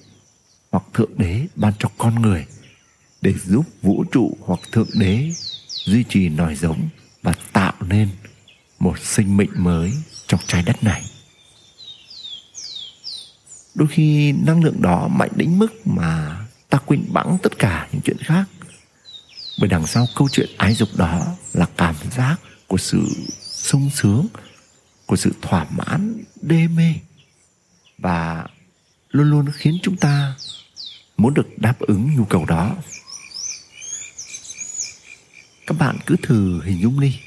hoặc 0.70 0.84
thượng 0.94 1.18
đế 1.18 1.46
ban 1.56 1.72
cho 1.78 1.88
con 1.98 2.22
người 2.22 2.46
để 3.22 3.32
giúp 3.32 3.66
vũ 3.82 4.04
trụ 4.12 4.36
hoặc 4.40 4.60
thượng 4.72 4.88
đế 4.94 5.30
duy 5.68 6.04
trì 6.08 6.28
nòi 6.28 6.54
giống 6.54 6.88
và 7.22 7.34
tạo 7.52 7.72
nên 7.80 8.08
một 8.78 8.98
sinh 8.98 9.36
mệnh 9.36 9.64
mới 9.64 9.92
trong 10.26 10.40
trái 10.46 10.62
đất 10.62 10.84
này 10.84 11.02
đôi 13.82 13.88
khi 13.88 14.32
năng 14.32 14.64
lượng 14.64 14.82
đó 14.82 15.08
mạnh 15.08 15.30
đến 15.36 15.58
mức 15.58 15.86
mà 15.86 16.40
ta 16.70 16.78
quên 16.78 17.04
bẵng 17.12 17.38
tất 17.42 17.58
cả 17.58 17.88
những 17.92 18.02
chuyện 18.02 18.16
khác. 18.18 18.44
Bởi 19.60 19.68
đằng 19.68 19.86
sau 19.86 20.06
câu 20.16 20.28
chuyện 20.32 20.48
ái 20.56 20.74
dục 20.74 20.88
đó 20.96 21.26
là 21.52 21.66
cảm 21.76 21.94
giác 22.10 22.36
của 22.66 22.76
sự 22.76 23.08
sung 23.40 23.90
sướng, 23.94 24.26
của 25.06 25.16
sự 25.16 25.32
thỏa 25.42 25.66
mãn, 25.76 26.24
đê 26.42 26.68
mê. 26.68 26.94
Và 27.98 28.46
luôn 29.10 29.30
luôn 29.30 29.46
khiến 29.54 29.78
chúng 29.82 29.96
ta 29.96 30.34
muốn 31.16 31.34
được 31.34 31.58
đáp 31.58 31.78
ứng 31.78 32.16
nhu 32.16 32.24
cầu 32.24 32.44
đó. 32.44 32.76
Các 35.66 35.78
bạn 35.78 35.98
cứ 36.06 36.16
thử 36.22 36.62
hình 36.64 36.80
dung 36.80 37.00
đi. 37.00 37.20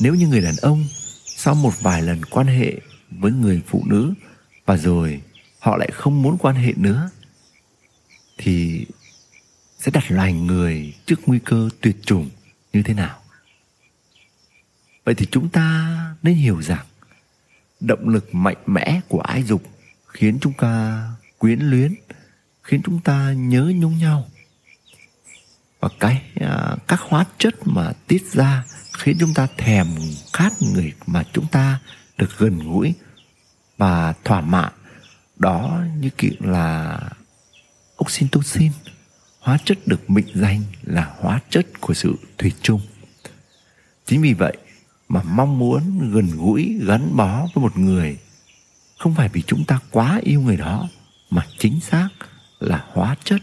Nếu 0.00 0.14
như 0.14 0.26
người 0.26 0.40
đàn 0.40 0.56
ông 0.56 0.86
sau 1.26 1.54
một 1.54 1.80
vài 1.80 2.02
lần 2.02 2.24
quan 2.24 2.46
hệ 2.46 2.72
với 3.10 3.32
người 3.32 3.62
phụ 3.66 3.82
nữ 3.86 4.14
và 4.72 4.78
rồi 4.78 5.20
họ 5.58 5.76
lại 5.76 5.90
không 5.92 6.22
muốn 6.22 6.38
quan 6.38 6.54
hệ 6.54 6.72
nữa 6.76 7.10
thì 8.38 8.86
sẽ 9.78 9.90
đặt 9.90 10.10
loài 10.10 10.32
người 10.32 10.94
trước 11.06 11.20
nguy 11.26 11.38
cơ 11.38 11.68
tuyệt 11.80 11.96
chủng 12.06 12.30
như 12.72 12.82
thế 12.82 12.94
nào? 12.94 13.18
Vậy 15.04 15.14
thì 15.14 15.26
chúng 15.30 15.48
ta 15.48 15.96
nên 16.22 16.34
hiểu 16.34 16.62
rằng 16.62 16.86
động 17.80 18.08
lực 18.08 18.34
mạnh 18.34 18.56
mẽ 18.66 19.00
của 19.08 19.20
ái 19.20 19.42
dục 19.42 19.62
khiến 20.06 20.38
chúng 20.40 20.52
ta 20.52 21.02
quyến 21.38 21.60
luyến 21.60 21.94
khiến 22.62 22.80
chúng 22.84 23.00
ta 23.00 23.32
nhớ 23.32 23.72
nhung 23.76 23.98
nhau. 23.98 24.28
Và 25.80 25.88
cái 26.00 26.22
à, 26.40 26.76
các 26.88 27.00
hóa 27.00 27.24
chất 27.38 27.54
mà 27.64 27.92
tiết 28.06 28.32
ra 28.32 28.64
khiến 28.98 29.16
chúng 29.20 29.34
ta 29.34 29.46
thèm 29.56 29.86
khát 30.32 30.52
người 30.60 30.92
mà 31.06 31.24
chúng 31.32 31.46
ta 31.46 31.80
được 32.18 32.38
gần 32.38 32.58
gũi 32.58 32.94
và 33.78 34.14
thỏa 34.24 34.40
mãn. 34.40 34.72
Đó 35.36 35.82
như 35.98 36.10
kiểu 36.10 36.32
là 36.40 37.00
oxytocin, 38.04 38.72
hóa 39.40 39.58
chất 39.64 39.78
được 39.86 40.10
mệnh 40.10 40.28
danh 40.34 40.62
là 40.82 41.14
hóa 41.18 41.40
chất 41.50 41.66
của 41.80 41.94
sự 41.94 42.14
thủy 42.38 42.52
chung. 42.62 42.80
Chính 44.06 44.22
vì 44.22 44.32
vậy 44.34 44.56
mà 45.08 45.22
mong 45.22 45.58
muốn 45.58 46.10
gần 46.12 46.30
gũi, 46.36 46.78
gắn 46.86 47.16
bó 47.16 47.46
với 47.54 47.62
một 47.62 47.78
người 47.78 48.18
không 48.98 49.14
phải 49.14 49.28
vì 49.28 49.42
chúng 49.42 49.64
ta 49.64 49.78
quá 49.90 50.20
yêu 50.22 50.40
người 50.40 50.56
đó, 50.56 50.88
mà 51.30 51.46
chính 51.58 51.80
xác 51.80 52.08
là 52.60 52.84
hóa 52.92 53.16
chất 53.24 53.42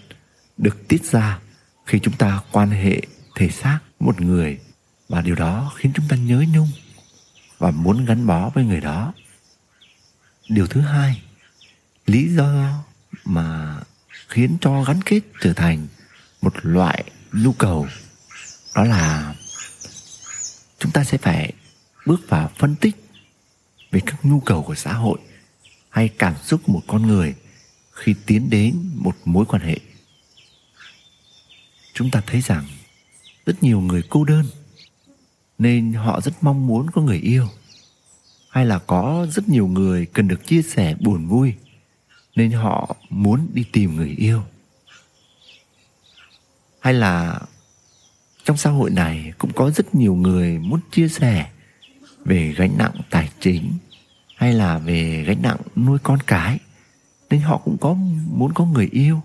được 0.57 0.87
tiết 0.87 1.03
ra 1.03 1.39
khi 1.85 1.99
chúng 1.99 2.13
ta 2.13 2.41
quan 2.51 2.69
hệ 2.69 3.01
thể 3.35 3.49
xác 3.49 3.79
một 3.99 4.21
người. 4.21 4.59
Và 5.09 5.21
điều 5.21 5.35
đó 5.35 5.71
khiến 5.75 5.91
chúng 5.95 6.05
ta 6.09 6.15
nhớ 6.15 6.43
nhung 6.53 6.67
và 7.57 7.71
muốn 7.71 8.05
gắn 8.05 8.27
bó 8.27 8.49
với 8.49 8.65
người 8.65 8.81
đó 8.81 9.13
điều 10.49 10.67
thứ 10.67 10.81
hai, 10.81 11.21
lý 12.05 12.35
do 12.35 12.83
mà 13.25 13.79
khiến 14.27 14.57
cho 14.61 14.83
gắn 14.83 15.01
kết 15.05 15.19
trở 15.41 15.53
thành 15.53 15.87
một 16.41 16.53
loại 16.61 17.03
nhu 17.33 17.53
cầu, 17.53 17.87
đó 18.75 18.83
là 18.83 19.35
chúng 20.79 20.91
ta 20.91 21.03
sẽ 21.03 21.17
phải 21.17 21.53
bước 22.05 22.21
vào 22.27 22.51
phân 22.57 22.75
tích 22.75 22.95
về 23.91 23.99
các 24.05 24.25
nhu 24.25 24.39
cầu 24.39 24.63
của 24.63 24.75
xã 24.75 24.93
hội 24.93 25.19
hay 25.89 26.09
cảm 26.09 26.35
xúc 26.43 26.61
của 26.65 26.73
một 26.73 26.83
con 26.87 27.07
người 27.07 27.35
khi 27.91 28.15
tiến 28.25 28.49
đến 28.49 28.89
một 28.93 29.15
mối 29.25 29.45
quan 29.45 29.61
hệ. 29.61 29.79
Chúng 31.93 32.11
ta 32.11 32.21
thấy 32.27 32.41
rằng 32.41 32.65
rất 33.45 33.63
nhiều 33.63 33.81
người 33.81 34.03
cô 34.09 34.23
đơn, 34.23 34.45
nên 35.57 35.93
họ 35.93 36.21
rất 36.21 36.43
mong 36.43 36.67
muốn 36.67 36.91
có 36.91 37.01
người 37.01 37.17
yêu 37.17 37.47
hay 38.49 38.65
là 38.65 38.79
có 38.79 39.27
rất 39.31 39.49
nhiều 39.49 39.67
người 39.67 40.05
cần 40.05 40.27
được 40.27 40.45
chia 40.45 40.61
sẻ 40.61 40.95
buồn 40.99 41.27
vui, 41.27 41.53
nên 42.35 42.51
họ 42.51 42.95
muốn 43.09 43.47
đi 43.53 43.65
tìm 43.71 43.95
người 43.95 44.15
yêu. 44.17 44.41
Hay 46.79 46.93
là 46.93 47.39
trong 48.43 48.57
xã 48.57 48.69
hội 48.69 48.89
này 48.89 49.33
cũng 49.37 49.53
có 49.53 49.71
rất 49.71 49.95
nhiều 49.95 50.15
người 50.15 50.57
muốn 50.57 50.79
chia 50.91 51.07
sẻ 51.07 51.49
về 52.25 52.53
gánh 52.57 52.77
nặng 52.77 52.95
tài 53.09 53.29
chính 53.39 53.73
hay 54.35 54.53
là 54.53 54.77
về 54.77 55.23
gánh 55.27 55.41
nặng 55.41 55.57
nuôi 55.75 55.99
con 56.03 56.19
cái, 56.27 56.59
nên 57.29 57.41
họ 57.41 57.57
cũng 57.57 57.77
có 57.81 57.93
muốn 58.33 58.53
có 58.53 58.65
người 58.65 58.89
yêu 58.91 59.21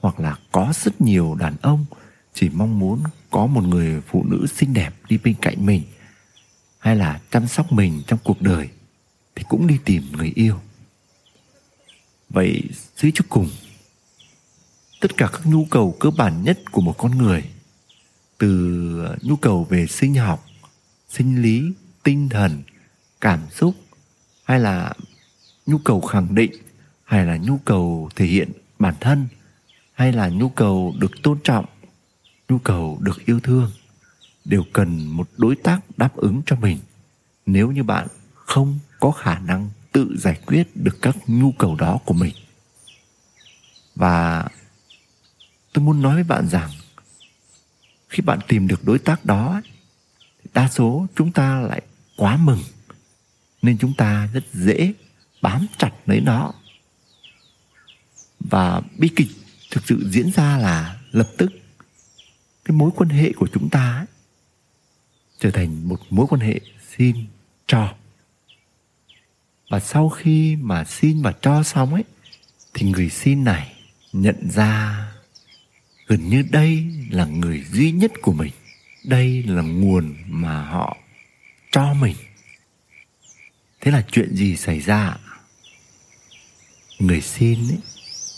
hoặc 0.00 0.20
là 0.20 0.36
có 0.52 0.72
rất 0.84 1.00
nhiều 1.00 1.34
đàn 1.34 1.54
ông 1.62 1.84
chỉ 2.34 2.48
mong 2.48 2.78
muốn 2.78 3.02
có 3.30 3.46
một 3.46 3.64
người 3.64 4.00
phụ 4.00 4.24
nữ 4.24 4.46
xinh 4.46 4.74
đẹp 4.74 4.94
đi 5.08 5.18
bên 5.24 5.34
cạnh 5.40 5.66
mình 5.66 5.82
hay 6.82 6.96
là 6.96 7.20
chăm 7.30 7.48
sóc 7.48 7.72
mình 7.72 8.02
trong 8.06 8.18
cuộc 8.24 8.42
đời 8.42 8.68
thì 9.34 9.44
cũng 9.48 9.66
đi 9.66 9.78
tìm 9.84 10.02
người 10.12 10.32
yêu. 10.34 10.60
Vậy 12.30 12.62
dưới 12.96 13.12
cho 13.14 13.24
cùng, 13.28 13.50
tất 15.00 15.16
cả 15.16 15.28
các 15.32 15.46
nhu 15.46 15.64
cầu 15.64 15.96
cơ 16.00 16.10
bản 16.10 16.42
nhất 16.44 16.58
của 16.72 16.80
một 16.80 16.94
con 16.98 17.18
người, 17.18 17.44
từ 18.38 19.04
ờ, 19.04 19.16
nhu 19.22 19.36
cầu 19.36 19.66
về 19.70 19.86
sinh 19.86 20.14
học, 20.14 20.46
sinh 21.08 21.42
lý, 21.42 21.72
tinh 22.02 22.28
thần, 22.28 22.62
cảm 23.20 23.40
xúc, 23.50 23.74
hay 24.44 24.60
là 24.60 24.92
nhu 25.66 25.78
cầu 25.78 26.00
khẳng 26.00 26.34
định, 26.34 26.52
hay 27.04 27.26
là 27.26 27.36
nhu 27.36 27.58
cầu 27.64 28.10
thể 28.16 28.26
hiện 28.26 28.52
bản 28.78 28.94
thân, 29.00 29.26
hay 29.92 30.12
là 30.12 30.28
nhu 30.28 30.48
cầu 30.48 30.94
được 30.98 31.12
tôn 31.22 31.38
trọng, 31.44 31.64
nhu 32.48 32.58
cầu 32.58 32.98
được 33.00 33.26
yêu 33.26 33.40
thương 33.40 33.70
đều 34.44 34.64
cần 34.72 35.06
một 35.06 35.28
đối 35.36 35.56
tác 35.56 35.80
đáp 35.96 36.16
ứng 36.16 36.42
cho 36.46 36.56
mình. 36.56 36.78
Nếu 37.46 37.70
như 37.70 37.82
bạn 37.82 38.06
không 38.34 38.78
có 39.00 39.10
khả 39.10 39.38
năng 39.38 39.70
tự 39.92 40.16
giải 40.18 40.40
quyết 40.46 40.76
được 40.76 41.02
các 41.02 41.16
nhu 41.26 41.52
cầu 41.52 41.76
đó 41.76 41.98
của 42.04 42.14
mình. 42.14 42.34
Và 43.94 44.48
tôi 45.72 45.84
muốn 45.84 46.02
nói 46.02 46.14
với 46.14 46.24
bạn 46.24 46.48
rằng 46.48 46.70
khi 48.08 48.22
bạn 48.22 48.38
tìm 48.48 48.68
được 48.68 48.84
đối 48.84 48.98
tác 48.98 49.24
đó 49.24 49.60
đa 50.54 50.68
số 50.68 51.06
chúng 51.14 51.32
ta 51.32 51.60
lại 51.60 51.82
quá 52.16 52.36
mừng 52.36 52.62
nên 53.62 53.78
chúng 53.78 53.94
ta 53.94 54.28
rất 54.32 54.44
dễ 54.52 54.92
bám 55.42 55.66
chặt 55.78 55.90
lấy 56.06 56.20
nó. 56.20 56.52
Và 58.40 58.80
bi 58.98 59.10
kịch 59.16 59.28
thực 59.70 59.86
sự 59.86 60.10
diễn 60.10 60.32
ra 60.32 60.58
là 60.58 61.00
lập 61.12 61.28
tức 61.38 61.52
cái 62.64 62.76
mối 62.76 62.90
quan 62.96 63.08
hệ 63.08 63.32
của 63.36 63.48
chúng 63.52 63.68
ta 63.68 63.96
ấy, 63.96 64.06
trở 65.42 65.50
thành 65.50 65.88
một 65.88 66.00
mối 66.10 66.26
quan 66.30 66.40
hệ 66.40 66.60
xin 66.96 67.16
cho. 67.66 67.94
Và 69.70 69.80
sau 69.80 70.08
khi 70.08 70.56
mà 70.56 70.84
xin 70.84 71.22
và 71.22 71.32
cho 71.40 71.62
xong 71.62 71.94
ấy 71.94 72.04
thì 72.74 72.90
người 72.90 73.08
xin 73.08 73.44
này 73.44 73.72
nhận 74.12 74.50
ra 74.50 75.06
gần 76.06 76.28
như 76.28 76.44
đây 76.50 76.86
là 77.10 77.24
người 77.24 77.64
duy 77.72 77.92
nhất 77.92 78.12
của 78.22 78.32
mình. 78.32 78.52
Đây 79.04 79.42
là 79.42 79.62
nguồn 79.62 80.14
mà 80.26 80.64
họ 80.64 80.96
cho 81.72 81.94
mình. 81.94 82.16
Thế 83.80 83.90
là 83.90 84.04
chuyện 84.12 84.36
gì 84.36 84.56
xảy 84.56 84.80
ra? 84.80 85.16
Người 86.98 87.20
xin 87.20 87.58
ấy, 87.58 87.78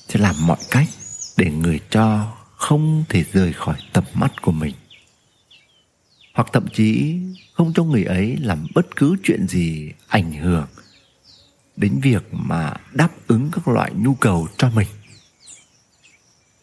sẽ 0.09 0.21
làm 0.21 0.35
mọi 0.47 0.59
cách 0.71 0.89
để 1.37 1.51
người 1.51 1.81
cho 1.91 2.37
không 2.57 3.05
thể 3.09 3.25
rời 3.33 3.53
khỏi 3.53 3.77
tầm 3.93 4.05
mắt 4.15 4.43
của 4.43 4.53
mình 4.53 4.75
hoặc 6.35 6.49
thậm 6.53 6.67
chí 6.73 7.19
không 7.53 7.73
cho 7.75 7.85
người 7.85 8.05
ấy 8.05 8.37
làm 8.37 8.67
bất 8.75 8.97
cứ 8.97 9.17
chuyện 9.23 9.49
gì 9.49 9.93
ảnh 10.09 10.33
hưởng 10.33 10.67
đến 11.77 12.01
việc 12.03 12.23
mà 12.33 12.75
đáp 12.93 13.11
ứng 13.27 13.51
các 13.53 13.69
loại 13.69 13.93
nhu 13.95 14.15
cầu 14.15 14.49
cho 14.57 14.71
mình. 14.71 14.89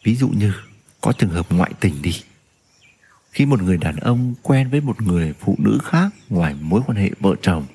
Ví 0.04 0.16
dụ 0.16 0.28
như, 0.28 0.52
có 1.00 1.12
trường 1.12 1.30
hợp 1.30 1.52
ngoại 1.52 1.72
tình 1.80 2.02
đi. 2.02 2.22
Khi 3.30 3.46
một 3.46 3.62
người 3.62 3.76
đàn 3.76 3.96
ông 3.96 4.34
quen 4.42 4.70
với 4.70 4.80
một 4.80 5.02
người 5.02 5.34
phụ 5.40 5.56
nữ 5.58 5.78
khác 5.84 6.14
ngoài 6.28 6.54
mối 6.60 6.82
quan 6.86 6.98
hệ 6.98 7.10
vợ 7.20 7.34
chồng, 7.42 7.66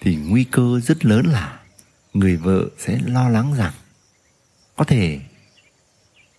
thì 0.00 0.16
nguy 0.16 0.44
cơ 0.44 0.80
rất 0.80 1.04
lớn 1.04 1.26
là 1.26 1.60
người 2.14 2.36
vợ 2.36 2.68
sẽ 2.78 2.98
lo 3.06 3.28
lắng 3.28 3.54
rằng 3.54 3.72
có 4.76 4.84
thể 4.84 5.20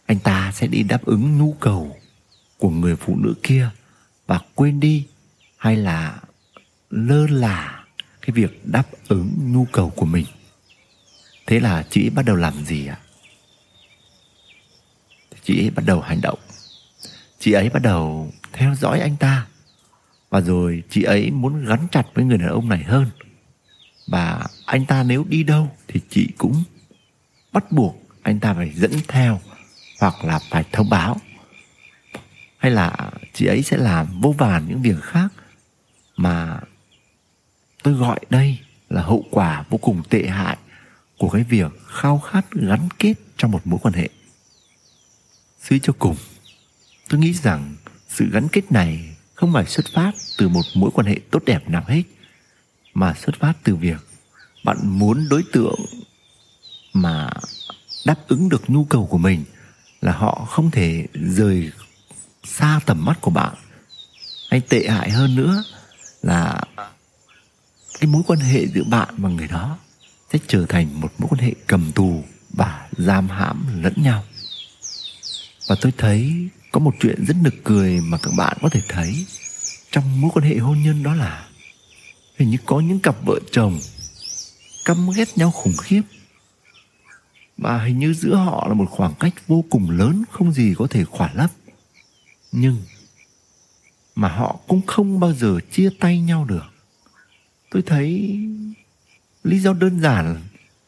anh 0.06 0.20
ta 0.20 0.52
sẽ 0.56 0.68
đi 0.68 0.84
đáp 0.84 1.06
ứng 1.06 1.38
nhu 1.38 1.56
cầu 1.60 1.98
của 2.58 2.70
người 2.70 2.96
phụ 2.96 3.16
nữ 3.16 3.34
kia 3.44 3.70
và 4.34 4.40
quên 4.56 4.80
đi 4.80 5.08
hay 5.58 5.76
là 5.76 6.20
lơ 6.90 7.28
là 7.28 7.84
cái 8.22 8.30
việc 8.34 8.66
đáp 8.66 8.84
ứng 9.08 9.32
nhu 9.38 9.66
cầu 9.66 9.90
của 9.90 10.06
mình. 10.06 10.26
Thế 11.48 11.60
là 11.60 11.84
chị 11.90 12.10
bắt 12.10 12.26
đầu 12.26 12.36
làm 12.36 12.66
gì 12.66 12.88
ạ? 12.88 13.00
Chị 15.44 15.64
ấy 15.64 15.70
bắt 15.70 15.84
đầu 15.86 16.02
hành 16.02 16.22
động. 16.22 16.40
Chị 17.40 17.52
ấy 17.52 17.70
bắt 17.70 17.82
đầu 17.82 18.32
theo 18.54 18.76
dõi 18.76 19.00
anh 19.00 19.16
ta. 19.18 19.48
Và 20.30 20.42
rồi 20.42 20.84
chị 20.90 21.04
ấy 21.04 21.32
muốn 21.32 21.66
gắn 21.66 21.88
chặt 21.92 22.04
với 22.14 22.26
người 22.26 22.38
đàn 22.38 22.50
ông 22.50 22.70
này 22.70 22.84
hơn. 22.84 23.10
Và 24.08 24.48
anh 24.66 24.86
ta 24.86 25.04
nếu 25.04 25.26
đi 25.30 25.44
đâu 25.44 25.72
thì 25.88 26.00
chị 26.10 26.28
cũng 26.38 26.64
bắt 27.52 27.72
buộc 27.72 27.96
anh 28.22 28.40
ta 28.40 28.54
phải 28.54 28.72
dẫn 28.76 28.92
theo 29.08 29.42
hoặc 30.00 30.26
là 30.26 30.40
phải 30.50 30.64
thông 30.72 30.90
báo. 30.90 31.18
Hay 32.58 32.72
là 32.72 33.12
chị 33.34 33.46
ấy 33.46 33.64
sẽ 33.64 33.78
làm 33.78 34.22
vô 34.22 34.36
vàn 34.38 34.68
những 34.68 34.82
việc 34.82 35.02
khác 35.02 35.34
mà 36.16 36.60
tôi 37.84 37.94
gọi 37.94 38.20
đây 38.30 38.60
là 38.90 39.02
hậu 39.02 39.26
quả 39.32 39.64
vô 39.70 39.78
cùng 39.78 40.02
tệ 40.10 40.28
hại 40.28 40.58
của 41.18 41.30
cái 41.30 41.44
việc 41.44 41.72
khao 41.88 42.20
khát 42.20 42.52
gắn 42.52 42.90
kết 43.00 43.14
trong 43.38 43.52
một 43.52 43.68
mối 43.68 43.80
quan 43.84 43.94
hệ. 43.94 44.10
Suy 45.62 45.80
cho 45.80 45.94
cùng, 46.00 46.16
tôi 47.10 47.20
nghĩ 47.20 47.34
rằng 47.34 47.76
sự 48.10 48.30
gắn 48.32 48.48
kết 48.48 48.72
này 48.72 49.16
không 49.34 49.54
phải 49.54 49.66
xuất 49.66 49.86
phát 49.94 50.12
từ 50.38 50.50
một 50.50 50.62
mối 50.76 50.92
quan 50.94 51.08
hệ 51.08 51.20
tốt 51.32 51.44
đẹp 51.46 51.70
nào 51.70 51.84
hết, 51.88 52.04
mà 52.94 53.14
xuất 53.14 53.36
phát 53.40 53.54
từ 53.64 53.76
việc 53.76 54.08
bạn 54.64 54.78
muốn 54.82 55.28
đối 55.30 55.44
tượng 55.54 55.80
mà 56.94 57.30
đáp 58.06 58.28
ứng 58.28 58.50
được 58.50 58.70
nhu 58.70 58.86
cầu 58.86 59.08
của 59.08 59.18
mình 59.18 59.44
là 60.02 60.12
họ 60.12 60.46
không 60.50 60.72
thể 60.72 61.08
rời 61.14 61.72
xa 62.44 62.80
tầm 62.86 63.06
mắt 63.06 63.22
của 63.22 63.32
bạn. 63.32 63.54
Hay 64.50 64.62
tệ 64.62 64.88
hại 64.90 65.10
hơn 65.10 65.36
nữa 65.36 65.64
là 66.22 66.62
cái 68.00 68.08
mối 68.08 68.24
quan 68.28 68.40
hệ 68.40 68.68
giữa 68.68 68.84
bạn 68.84 69.14
và 69.18 69.30
người 69.30 69.48
đó 69.48 69.78
sẽ 70.34 70.40
trở 70.48 70.66
thành 70.70 71.02
một 71.02 71.12
mối 71.18 71.28
quan 71.32 71.42
hệ 71.42 71.54
cầm 71.68 71.92
tù 71.92 72.24
và 72.50 72.88
giam 72.98 73.30
hãm 73.30 73.84
lẫn 73.84 73.94
nhau. 73.98 74.24
Và 75.68 75.76
tôi 75.82 75.92
thấy 75.98 76.50
có 76.72 76.80
một 76.80 76.96
chuyện 77.00 77.26
rất 77.26 77.36
nực 77.42 77.54
cười 77.64 78.02
mà 78.02 78.18
các 78.18 78.34
bạn 78.38 78.58
có 78.62 78.70
thể 78.70 78.82
thấy 78.90 79.26
trong 79.92 80.22
mối 80.22 80.32
quan 80.34 80.46
hệ 80.46 80.58
hôn 80.58 80.84
nhân 80.84 81.04
đó 81.04 81.14
là 81.14 81.48
hình 82.38 82.50
như 82.50 82.58
có 82.66 82.80
những 82.80 83.00
cặp 83.00 83.16
vợ 83.26 83.40
chồng 83.52 83.80
căm 84.86 85.10
ghét 85.16 85.38
nhau 85.38 85.52
khủng 85.52 85.78
khiếp. 85.78 86.02
Và 87.58 87.84
hình 87.84 88.00
như 88.00 88.14
giữa 88.14 88.36
họ 88.36 88.66
là 88.68 88.74
một 88.74 88.86
khoảng 88.90 89.14
cách 89.20 89.34
vô 89.48 89.64
cùng 89.70 89.90
lớn 89.90 90.24
không 90.32 90.52
gì 90.52 90.74
có 90.78 90.88
thể 90.90 91.06
khỏa 91.06 91.30
lấp 91.34 91.52
nhưng 92.56 92.78
mà 94.16 94.28
họ 94.28 94.60
cũng 94.68 94.82
không 94.88 95.20
bao 95.20 95.34
giờ 95.34 95.60
chia 95.72 95.90
tay 96.00 96.20
nhau 96.20 96.46
được. 96.46 96.64
Tôi 97.72 97.82
thấy 97.82 98.40
lý 99.44 99.60
do 99.60 99.74
đơn 99.74 100.02
giản 100.02 100.42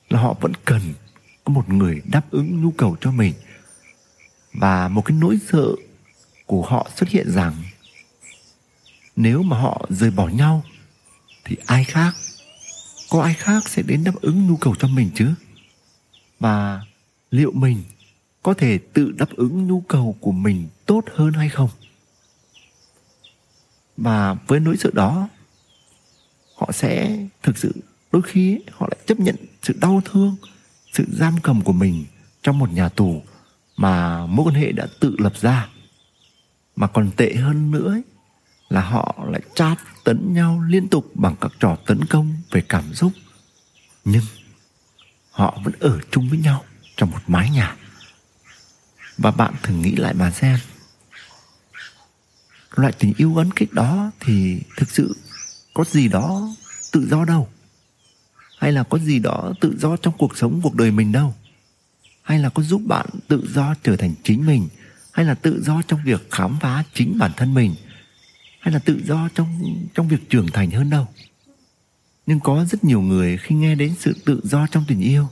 là 0.10 0.20
họ 0.20 0.34
vẫn 0.42 0.52
cần 0.66 0.82
có 1.44 1.54
một 1.54 1.70
người 1.70 2.02
đáp 2.06 2.32
ứng 2.32 2.62
nhu 2.62 2.72
cầu 2.72 2.98
cho 3.02 3.12
mình. 3.12 3.34
Và 4.54 4.88
một 4.88 5.02
cái 5.06 5.18
nỗi 5.18 5.40
sợ 5.52 5.68
của 6.46 6.62
họ 6.62 6.90
xuất 6.96 7.10
hiện 7.10 7.32
rằng 7.32 7.54
nếu 9.16 9.44
mà 9.44 9.60
họ 9.60 9.86
rời 9.90 10.12
bỏ 10.12 10.28
nhau 10.28 10.64
thì 11.46 11.58
ai 11.66 11.84
khác, 11.84 12.16
có 13.10 13.22
ai 13.22 13.34
khác 13.34 13.70
sẽ 13.70 13.82
đến 13.82 14.04
đáp 14.04 14.16
ứng 14.22 14.48
nhu 14.48 14.56
cầu 14.56 14.76
cho 14.80 14.88
mình 14.88 15.10
chứ? 15.16 15.34
Và 16.40 16.82
liệu 17.32 17.52
mình 17.52 17.84
có 18.46 18.54
thể 18.54 18.78
tự 18.78 19.12
đáp 19.12 19.30
ứng 19.36 19.68
nhu 19.68 19.82
cầu 19.82 20.18
của 20.20 20.32
mình 20.32 20.68
tốt 20.86 21.04
hơn 21.16 21.34
hay 21.34 21.50
không? 21.50 21.70
Và 23.98 24.34
với 24.34 24.60
nỗi 24.60 24.78
sợ 24.78 24.90
đó 24.94 25.30
họ 26.56 26.72
sẽ 26.72 27.20
thực 27.44 27.58
sự 27.58 27.76
đôi 28.12 28.22
khi 28.22 28.60
họ 28.72 28.88
lại 28.92 28.98
chấp 29.06 29.20
nhận 29.20 29.36
sự 29.64 29.76
đau 29.82 30.02
thương 30.06 30.36
sự 30.92 31.06
giam 31.12 31.36
cầm 31.44 31.62
của 31.62 31.72
mình 31.72 32.06
trong 32.44 32.60
một 32.60 32.74
nhà 32.74 32.90
tù 32.90 33.24
mà 33.78 34.26
mối 34.26 34.46
quan 34.46 34.56
hệ 34.56 34.72
đã 34.72 34.88
tự 35.00 35.16
lập 35.20 35.34
ra. 35.42 35.70
Mà 36.76 36.88
còn 36.88 37.12
tệ 37.18 37.34
hơn 37.34 37.72
nữa 37.72 37.92
ấy, 37.92 38.02
là 38.70 38.82
họ 38.82 39.26
lại 39.28 39.42
tra 39.56 39.76
tấn 40.04 40.34
nhau 40.34 40.64
liên 40.68 40.88
tục 40.88 41.12
bằng 41.14 41.36
các 41.42 41.52
trò 41.60 41.78
tấn 41.86 42.06
công 42.06 42.36
về 42.52 42.64
cảm 42.70 42.94
xúc. 42.94 43.12
Nhưng 44.06 44.24
họ 45.32 45.60
vẫn 45.64 45.74
ở 45.80 46.00
chung 46.12 46.30
với 46.30 46.40
nhau 46.40 46.64
trong 46.96 47.12
một 47.12 47.22
mái 47.28 47.50
nhà 47.50 47.76
và 49.18 49.32
bạn 49.32 49.54
thử 49.64 49.74
nghĩ 49.76 49.96
lại 49.96 50.14
mà 50.14 50.32
xem. 50.32 50.60
Loại 52.76 52.94
tình 53.00 53.14
yêu 53.18 53.34
gắn 53.34 53.50
kết 53.56 53.68
đó 53.72 54.12
thì 54.20 54.62
thực 54.78 54.92
sự 54.92 55.16
có 55.74 55.84
gì 55.84 56.08
đó 56.08 56.56
tự 56.92 57.08
do 57.10 57.26
đâu? 57.26 57.48
Hay 58.58 58.72
là 58.72 58.84
có 58.84 58.98
gì 58.98 59.20
đó 59.20 59.54
tự 59.62 59.78
do 59.80 59.98
trong 59.98 60.14
cuộc 60.18 60.38
sống, 60.38 60.60
cuộc 60.64 60.76
đời 60.76 60.92
mình 60.92 61.12
đâu? 61.12 61.34
Hay 62.22 62.40
là 62.40 62.50
có 62.50 62.64
giúp 62.64 62.82
bạn 62.86 63.06
tự 63.28 63.48
do 63.54 63.76
trở 63.84 63.96
thành 63.96 64.14
chính 64.24 64.46
mình? 64.46 64.68
Hay 65.12 65.26
là 65.26 65.34
tự 65.34 65.64
do 65.64 65.82
trong 65.88 66.00
việc 66.06 66.32
khám 66.32 66.58
phá 66.62 66.84
chính 66.94 67.18
bản 67.18 67.32
thân 67.38 67.54
mình? 67.54 67.76
Hay 68.60 68.74
là 68.74 68.80
tự 68.80 69.02
do 69.06 69.30
trong 69.36 69.62
trong 69.94 70.08
việc 70.08 70.30
trưởng 70.30 70.48
thành 70.54 70.72
hơn 70.72 70.90
đâu? 70.90 71.08
Nhưng 72.26 72.40
có 72.40 72.66
rất 72.66 72.84
nhiều 72.84 73.02
người 73.02 73.38
khi 73.38 73.56
nghe 73.56 73.76
đến 73.76 73.96
sự 74.00 74.16
tự 74.26 74.42
do 74.44 74.68
trong 74.72 74.86
tình 74.88 75.02
yêu 75.02 75.28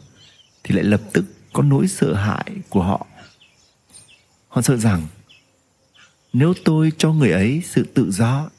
thì 0.63 0.75
lại 0.75 0.83
lập 0.83 1.01
tức 1.13 1.25
có 1.53 1.63
nỗi 1.63 1.87
sợ 1.87 2.13
hãi 2.13 2.45
của 2.69 2.83
họ 2.83 3.07
họ 4.53 4.61
sợ 4.61 4.77
rằng, 4.77 5.07
nếu 6.33 6.53
tôi 6.65 6.91
cho 6.97 7.13
người 7.13 7.31
ấy 7.31 7.61
sự 7.65 7.83
tự 7.93 8.11
do, 8.11 8.49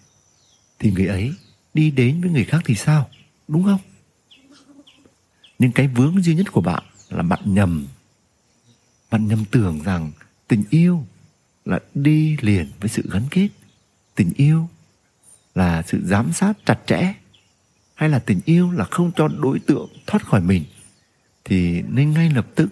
thì 0.78 0.90
người 0.90 1.06
ấy 1.06 1.34
đi 1.74 1.90
đến 1.90 2.20
với 2.20 2.30
người 2.30 2.44
khác 2.44 2.62
thì 2.64 2.74
sao? 2.74 3.10
Đúng 3.48 3.64
không? 3.64 3.80
Nhưng 5.58 5.72
cái 5.72 5.88
vướng 5.88 6.22
duy 6.22 6.34
nhất 6.34 6.52
của 6.52 6.60
bạn 6.60 6.82
là 7.08 7.22
bạn 7.22 7.40
nhầm 7.44 7.86
bạn 9.10 9.26
nhầm 9.28 9.44
tưởng 9.50 9.82
rằng 9.82 10.12
tình 10.48 10.64
yêu 10.70 11.06
là 11.64 11.78
đi 11.94 12.36
liền 12.40 12.70
với 12.80 12.88
sự 12.88 13.02
gắn 13.10 13.22
kết. 13.30 13.48
Tình 14.14 14.32
yêu 14.36 14.68
là 15.54 15.82
sự 15.82 16.00
giám 16.04 16.32
sát 16.32 16.52
chặt 16.66 16.78
chẽ, 16.86 17.14
hay 17.94 18.08
là 18.08 18.18
tình 18.18 18.40
yêu 18.44 18.70
là 18.70 18.84
không 18.84 19.10
cho 19.16 19.28
đối 19.28 19.58
tượng 19.58 19.88
thoát 20.06 20.26
khỏi 20.26 20.40
mình, 20.40 20.64
thì 21.44 21.82
nên 21.82 22.12
ngay 22.12 22.30
lập 22.30 22.46
tức 22.54 22.68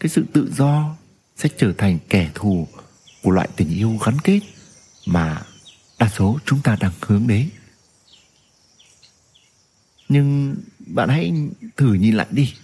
cái 0.00 0.08
sự 0.08 0.24
tự 0.32 0.52
do 0.52 0.96
sẽ 1.36 1.48
trở 1.56 1.72
thành 1.78 1.98
kẻ 2.08 2.30
thù 2.34 2.68
của 3.22 3.30
loại 3.30 3.48
tình 3.56 3.68
yêu 3.68 3.98
gắn 4.06 4.16
kết 4.24 4.40
mà 5.06 5.42
đa 5.98 6.08
số 6.08 6.38
chúng 6.44 6.60
ta 6.62 6.76
đang 6.80 6.92
hướng 7.00 7.26
đến. 7.26 7.50
Nhưng 10.08 10.56
bạn 10.78 11.08
hãy 11.08 11.32
thử 11.76 11.92
nhìn 11.92 12.14
lại 12.14 12.26
đi. 12.30 12.54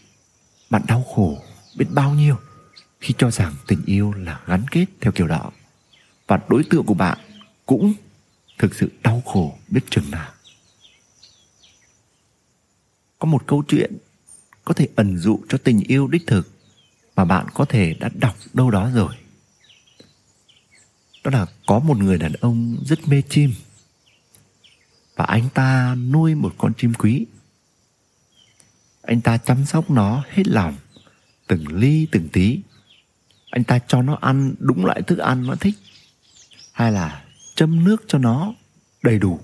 Bạn 0.71 0.83
đau 0.89 1.03
khổ 1.15 1.43
biết 1.77 1.87
bao 1.91 2.15
nhiêu 2.15 2.37
khi 3.01 3.15
cho 3.19 3.31
rằng 3.31 3.55
tình 3.67 3.83
yêu 3.87 4.13
là 4.13 4.41
gắn 4.47 4.65
kết 4.71 4.87
theo 5.01 5.13
kiểu 5.13 5.27
đó 5.27 5.51
và 6.27 6.41
đối 6.49 6.65
tượng 6.71 6.87
của 6.87 6.95
bạn 6.95 7.19
cũng 7.67 7.95
thực 8.59 8.75
sự 8.75 8.89
đau 9.03 9.23
khổ 9.27 9.59
biết 9.69 9.81
chừng 9.91 10.11
nào. 10.11 10.33
Có 13.19 13.27
một 13.27 13.47
câu 13.47 13.65
chuyện 13.69 13.97
có 14.65 14.75
thể 14.75 14.89
ẩn 14.97 15.19
dụ 15.19 15.41
cho 15.49 15.59
tình 15.59 15.81
yêu 15.81 16.09
đích 16.09 16.27
thực 16.27 16.52
mà 17.17 17.25
bạn 17.25 17.47
có 17.55 17.65
thể 17.65 17.95
đã 17.95 18.11
đọc 18.15 18.37
đâu 18.55 18.71
đó 18.71 18.91
rồi. 18.95 19.15
Đó 21.25 21.31
là 21.31 21.47
có 21.67 21.79
một 21.79 21.97
người 21.99 22.19
đàn 22.19 22.33
ông 22.33 22.77
rất 22.85 23.09
mê 23.09 23.23
chim. 23.29 23.55
Và 25.17 25.25
anh 25.25 25.49
ta 25.55 25.95
nuôi 25.95 26.35
một 26.35 26.55
con 26.59 26.73
chim 26.75 26.95
quý. 26.95 27.27
Anh 29.03 29.21
ta 29.21 29.39
chăm 29.39 29.65
sóc 29.65 29.91
nó 29.91 30.25
hết 30.31 30.49
lòng, 30.49 30.77
từng 31.47 31.67
ly, 31.69 32.07
từng 32.11 32.29
tí. 32.29 32.61
Anh 33.51 33.65
ta 33.65 33.79
cho 33.79 34.03
nó 34.03 34.19
ăn 34.21 34.55
đúng 34.59 34.87
loại 34.87 35.03
thức 35.03 35.19
ăn 35.19 35.47
nó 35.47 35.55
thích. 35.55 35.75
Hay 36.73 36.93
là 36.93 37.25
châm 37.55 37.85
nước 37.85 38.05
cho 38.09 38.19
nó 38.19 38.55
đầy 39.03 39.19
đủ 39.19 39.41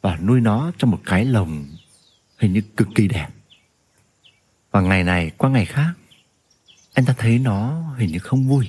và 0.00 0.16
nuôi 0.16 0.40
nó 0.40 0.72
trong 0.78 0.90
một 0.90 1.00
cái 1.04 1.24
lồng 1.24 1.66
hình 2.38 2.52
như 2.52 2.62
cực 2.76 2.88
kỳ 2.94 3.08
đẹp. 3.08 3.28
Và 4.70 4.80
ngày 4.80 5.04
này 5.04 5.30
qua 5.36 5.50
ngày 5.50 5.66
khác 5.66 5.92
anh 6.94 7.04
ta 7.04 7.14
thấy 7.18 7.38
nó 7.38 7.84
hình 7.98 8.12
như 8.12 8.18
không 8.18 8.48
vui. 8.48 8.68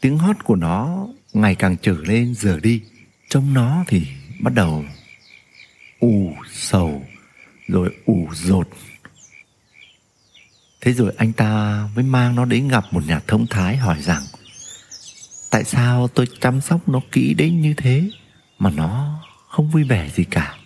Tiếng 0.00 0.18
hót 0.18 0.36
của 0.44 0.56
nó 0.56 1.06
ngày 1.32 1.54
càng 1.54 1.76
trở 1.82 1.92
lên 1.92 2.34
dở 2.34 2.58
đi. 2.62 2.82
Trông 3.28 3.54
nó 3.54 3.84
thì 3.88 4.06
bắt 4.40 4.54
đầu 4.54 4.84
ù 6.00 6.32
sầu, 6.52 7.06
rồi 7.68 7.96
ù 8.04 8.28
rột. 8.32 8.68
Thế 10.80 10.92
rồi 10.92 11.12
anh 11.16 11.32
ta 11.32 11.82
mới 11.94 12.04
mang 12.04 12.34
nó 12.34 12.44
đến 12.44 12.68
gặp 12.68 12.84
một 12.90 13.06
nhà 13.06 13.20
thông 13.26 13.46
thái 13.46 13.76
hỏi 13.76 14.02
rằng, 14.02 14.22
tại 15.50 15.64
sao 15.64 16.08
tôi 16.08 16.26
chăm 16.40 16.60
sóc 16.60 16.88
nó 16.88 17.00
kỹ 17.12 17.34
đến 17.34 17.60
như 17.60 17.74
thế 17.76 18.10
mà 18.58 18.70
nó 18.70 19.22
không 19.48 19.70
vui 19.70 19.84
vẻ 19.84 20.10
gì 20.14 20.24
cả? 20.24 20.56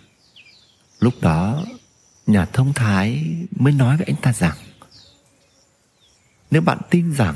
Lúc 0.99 1.13
đó, 1.21 1.65
nhà 2.27 2.45
thông 2.45 2.73
thái 2.73 3.23
mới 3.51 3.73
nói 3.73 3.97
với 3.97 4.05
anh 4.05 4.15
ta 4.21 4.33
rằng 4.33 4.57
nếu 6.51 6.61
bạn 6.61 6.77
tin 6.89 7.13
rằng 7.13 7.35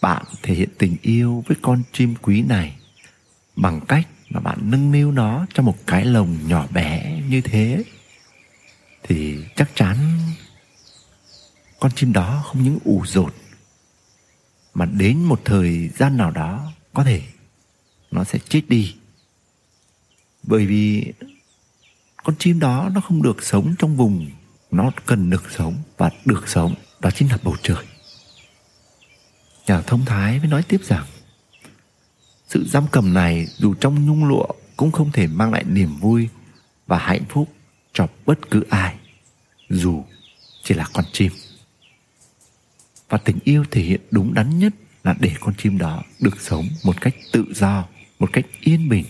bạn 0.00 0.24
thể 0.42 0.54
hiện 0.54 0.68
tình 0.78 0.96
yêu 1.02 1.44
với 1.46 1.56
con 1.62 1.82
chim 1.92 2.14
quý 2.22 2.42
này 2.42 2.76
bằng 3.56 3.80
cách 3.88 4.08
mà 4.30 4.40
bạn 4.40 4.58
nâng 4.70 4.92
niu 4.92 5.12
nó 5.12 5.46
trong 5.54 5.66
một 5.66 5.76
cái 5.86 6.04
lồng 6.04 6.38
nhỏ 6.46 6.66
bé 6.70 7.22
như 7.28 7.40
thế, 7.40 7.84
thì 9.02 9.38
chắc 9.56 9.70
chắn 9.74 10.18
con 11.80 11.92
chim 11.92 12.12
đó 12.12 12.42
không 12.46 12.62
những 12.62 12.78
ủ 12.84 13.06
rột, 13.06 13.34
mà 14.74 14.86
đến 14.86 15.22
một 15.22 15.40
thời 15.44 15.88
gian 15.88 16.16
nào 16.16 16.30
đó 16.30 16.72
có 16.92 17.04
thể 17.04 17.22
nó 18.10 18.24
sẽ 18.24 18.38
chết 18.48 18.62
đi. 18.68 18.94
Bởi 20.42 20.66
vì 20.66 21.12
con 22.24 22.36
chim 22.38 22.58
đó 22.58 22.90
nó 22.94 23.00
không 23.00 23.22
được 23.22 23.42
sống 23.42 23.74
trong 23.78 23.96
vùng 23.96 24.30
nó 24.70 24.90
cần 25.06 25.30
được 25.30 25.44
sống 25.56 25.82
và 25.96 26.10
được 26.24 26.48
sống 26.48 26.74
đó 27.02 27.10
chính 27.10 27.30
là 27.30 27.38
bầu 27.42 27.56
trời. 27.62 27.84
Nhà 29.66 29.80
thông 29.80 30.04
thái 30.04 30.38
mới 30.38 30.48
nói 30.48 30.62
tiếp 30.62 30.80
rằng, 30.84 31.04
sự 32.48 32.64
giam 32.66 32.86
cầm 32.92 33.14
này 33.14 33.46
dù 33.56 33.74
trong 33.74 34.06
nhung 34.06 34.24
lụa 34.24 34.46
cũng 34.76 34.92
không 34.92 35.12
thể 35.12 35.26
mang 35.26 35.52
lại 35.52 35.64
niềm 35.64 35.96
vui 35.96 36.28
và 36.86 36.98
hạnh 36.98 37.24
phúc 37.28 37.48
cho 37.92 38.06
bất 38.26 38.50
cứ 38.50 38.64
ai, 38.70 38.96
dù 39.68 40.04
chỉ 40.62 40.74
là 40.74 40.86
con 40.92 41.04
chim. 41.12 41.32
Và 43.08 43.18
tình 43.18 43.38
yêu 43.44 43.64
thể 43.70 43.82
hiện 43.82 44.00
đúng 44.10 44.34
đắn 44.34 44.58
nhất 44.58 44.72
là 45.04 45.14
để 45.20 45.34
con 45.40 45.54
chim 45.58 45.78
đó 45.78 46.02
được 46.20 46.40
sống 46.40 46.68
một 46.84 47.00
cách 47.00 47.14
tự 47.32 47.44
do, 47.54 47.86
một 48.18 48.30
cách 48.32 48.46
yên 48.60 48.88
bình 48.88 49.04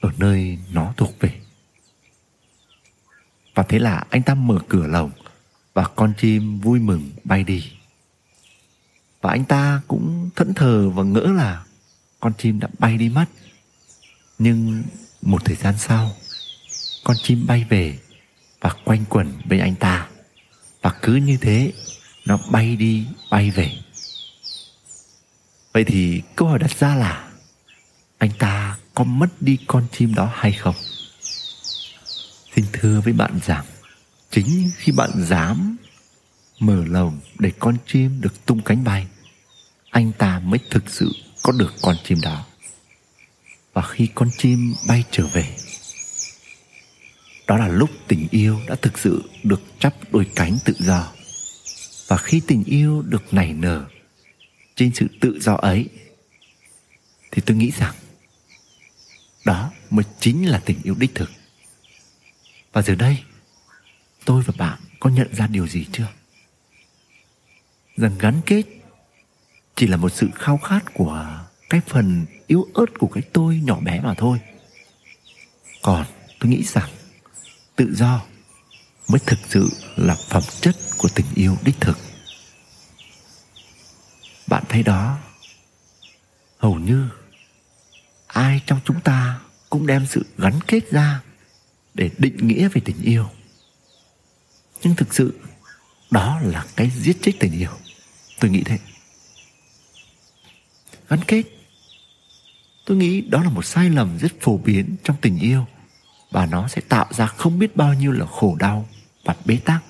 ở 0.00 0.10
nơi 0.18 0.58
nó 0.72 0.94
thuộc 0.96 1.20
về. 1.20 1.40
Và 3.54 3.62
thế 3.62 3.78
là 3.78 4.04
anh 4.10 4.22
ta 4.22 4.34
mở 4.34 4.58
cửa 4.68 4.86
lồng 4.86 5.10
và 5.74 5.84
con 5.96 6.14
chim 6.18 6.60
vui 6.60 6.80
mừng 6.80 7.10
bay 7.24 7.44
đi. 7.44 7.72
Và 9.20 9.30
anh 9.30 9.44
ta 9.44 9.80
cũng 9.88 10.30
thẫn 10.36 10.54
thờ 10.54 10.90
và 10.90 11.02
ngỡ 11.02 11.20
là 11.36 11.64
con 12.20 12.32
chim 12.38 12.60
đã 12.60 12.68
bay 12.78 12.98
đi 12.98 13.08
mất. 13.08 13.24
Nhưng 14.38 14.82
một 15.22 15.44
thời 15.44 15.56
gian 15.56 15.74
sau, 15.78 16.10
con 17.04 17.16
chim 17.22 17.46
bay 17.46 17.66
về 17.68 17.98
và 18.60 18.70
quanh 18.84 19.04
quẩn 19.08 19.32
bên 19.44 19.60
anh 19.60 19.74
ta. 19.74 20.08
Và 20.82 20.92
cứ 21.02 21.14
như 21.14 21.36
thế, 21.40 21.72
nó 22.26 22.38
bay 22.50 22.76
đi, 22.76 23.06
bay 23.30 23.50
về. 23.50 23.72
Vậy 25.72 25.84
thì 25.84 26.22
câu 26.36 26.48
hỏi 26.48 26.58
đặt 26.58 26.78
ra 26.78 26.94
là, 26.94 27.30
anh 28.18 28.30
ta 28.38 28.76
có 28.94 29.04
mất 29.04 29.28
đi 29.40 29.58
con 29.66 29.86
chim 29.92 30.14
đó 30.14 30.32
hay 30.34 30.52
không? 30.52 30.74
Xin 32.54 32.64
thưa 32.72 33.00
với 33.00 33.12
bạn 33.12 33.38
rằng 33.46 33.64
chính 34.34 34.70
khi 34.76 34.92
bạn 34.92 35.10
dám 35.28 35.76
mở 36.60 36.84
lồng 36.86 37.20
để 37.38 37.52
con 37.58 37.76
chim 37.86 38.20
được 38.20 38.46
tung 38.46 38.62
cánh 38.62 38.84
bay, 38.84 39.06
anh 39.90 40.12
ta 40.18 40.38
mới 40.38 40.58
thực 40.70 40.90
sự 40.90 41.12
có 41.42 41.52
được 41.52 41.74
con 41.82 41.96
chim 42.04 42.18
đó. 42.22 42.46
Và 43.72 43.82
khi 43.82 44.08
con 44.14 44.30
chim 44.38 44.74
bay 44.88 45.04
trở 45.10 45.26
về, 45.26 45.56
đó 47.46 47.56
là 47.56 47.68
lúc 47.68 47.90
tình 48.08 48.28
yêu 48.30 48.60
đã 48.68 48.74
thực 48.82 48.98
sự 48.98 49.22
được 49.42 49.62
chắp 49.78 49.94
đôi 50.12 50.30
cánh 50.34 50.58
tự 50.64 50.74
do. 50.78 51.12
Và 52.06 52.16
khi 52.16 52.40
tình 52.46 52.64
yêu 52.64 53.02
được 53.02 53.34
nảy 53.34 53.52
nở 53.52 53.86
trên 54.76 54.94
sự 54.94 55.06
tự 55.20 55.40
do 55.40 55.54
ấy, 55.54 55.88
thì 57.32 57.42
tôi 57.46 57.56
nghĩ 57.56 57.72
rằng 57.78 57.94
đó 59.44 59.70
mới 59.90 60.04
chính 60.20 60.48
là 60.48 60.58
tình 60.58 60.78
yêu 60.82 60.94
đích 60.98 61.14
thực. 61.14 61.30
Và 62.72 62.82
giờ 62.82 62.94
đây 62.94 63.18
tôi 64.24 64.42
và 64.42 64.54
bạn 64.58 64.78
có 65.00 65.10
nhận 65.10 65.34
ra 65.34 65.46
điều 65.46 65.68
gì 65.68 65.86
chưa? 65.92 66.08
Rằng 67.96 68.18
gắn 68.18 68.40
kết 68.46 68.62
chỉ 69.76 69.86
là 69.86 69.96
một 69.96 70.08
sự 70.08 70.28
khao 70.34 70.58
khát 70.58 70.94
của 70.94 71.44
cái 71.70 71.80
phần 71.86 72.26
yếu 72.46 72.68
ớt 72.74 72.98
của 72.98 73.06
cái 73.06 73.22
tôi 73.32 73.60
nhỏ 73.64 73.80
bé 73.80 74.00
mà 74.00 74.14
thôi. 74.14 74.38
Còn 75.82 76.06
tôi 76.40 76.50
nghĩ 76.50 76.62
rằng 76.62 76.90
tự 77.76 77.94
do 77.94 78.24
mới 79.08 79.18
thực 79.18 79.38
sự 79.48 79.68
là 79.96 80.14
phẩm 80.14 80.42
chất 80.60 80.76
của 80.98 81.08
tình 81.14 81.26
yêu 81.34 81.56
đích 81.64 81.80
thực. 81.80 81.98
Bạn 84.46 84.64
thấy 84.68 84.82
đó, 84.82 85.18
hầu 86.58 86.74
như 86.74 87.08
ai 88.26 88.60
trong 88.66 88.80
chúng 88.84 89.00
ta 89.00 89.40
cũng 89.70 89.86
đem 89.86 90.06
sự 90.06 90.26
gắn 90.38 90.60
kết 90.66 90.90
ra 90.90 91.20
để 91.94 92.10
định 92.18 92.36
nghĩa 92.36 92.68
về 92.68 92.80
tình 92.84 93.02
yêu 93.02 93.28
nhưng 94.84 94.94
thực 94.94 95.14
sự, 95.14 95.40
đó 96.10 96.40
là 96.42 96.66
cái 96.76 96.90
giết 96.96 97.16
chết 97.22 97.32
tình 97.40 97.52
yêu. 97.52 97.70
Tôi 98.40 98.50
nghĩ 98.50 98.62
thế. 98.64 98.78
Gắn 101.08 101.20
kết. 101.24 101.42
Tôi 102.84 102.96
nghĩ 102.96 103.20
đó 103.20 103.42
là 103.42 103.50
một 103.50 103.64
sai 103.64 103.90
lầm 103.90 104.18
rất 104.18 104.32
phổ 104.40 104.58
biến 104.58 104.96
trong 105.04 105.16
tình 105.20 105.38
yêu. 105.38 105.66
Và 106.30 106.46
nó 106.46 106.68
sẽ 106.68 106.80
tạo 106.80 107.06
ra 107.10 107.26
không 107.26 107.58
biết 107.58 107.76
bao 107.76 107.94
nhiêu 107.94 108.12
là 108.12 108.26
khổ 108.26 108.56
đau 108.58 108.88
và 109.24 109.36
bế 109.44 109.56
tắc. 109.64 109.84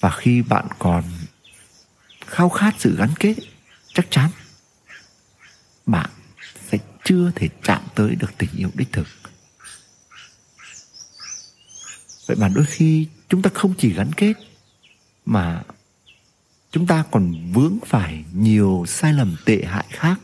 Và 0.00 0.10
khi 0.10 0.42
bạn 0.42 0.66
còn 0.78 1.04
khao 2.26 2.48
khát 2.48 2.74
sự 2.78 2.96
gắn 2.96 3.10
kết, 3.18 3.34
chắc 3.94 4.06
chắn 4.10 4.30
bạn 5.86 6.10
sẽ 6.70 6.78
chưa 7.04 7.30
thể 7.34 7.48
chạm 7.62 7.82
tới 7.94 8.14
được 8.14 8.30
tình 8.38 8.50
yêu 8.56 8.70
đích 8.74 8.92
thực. 8.92 9.06
Vậy 12.26 12.36
mà 12.36 12.48
đôi 12.48 12.64
khi 12.66 13.08
chúng 13.30 13.42
ta 13.42 13.50
không 13.54 13.74
chỉ 13.78 13.92
gắn 13.92 14.12
kết, 14.12 14.32
mà 15.24 15.62
chúng 16.70 16.86
ta 16.86 17.04
còn 17.10 17.52
vướng 17.52 17.78
phải 17.86 18.24
nhiều 18.32 18.84
sai 18.88 19.12
lầm 19.12 19.36
tệ 19.44 19.62
hại 19.64 19.86
khác 19.90 20.20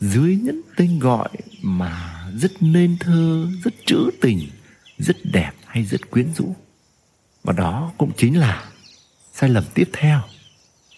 dưới 0.00 0.36
những 0.36 0.60
tên 0.76 0.98
gọi 0.98 1.28
mà 1.62 2.26
rất 2.36 2.52
nên 2.60 2.96
thơ, 3.00 3.48
rất 3.64 3.74
trữ 3.86 4.10
tình, 4.20 4.48
rất 4.98 5.16
đẹp 5.24 5.52
hay 5.66 5.84
rất 5.84 6.10
quyến 6.10 6.34
rũ. 6.34 6.56
Và 7.42 7.52
đó 7.52 7.92
cũng 7.98 8.12
chính 8.16 8.38
là 8.38 8.70
sai 9.32 9.50
lầm 9.50 9.64
tiếp 9.74 9.90
theo 9.92 10.22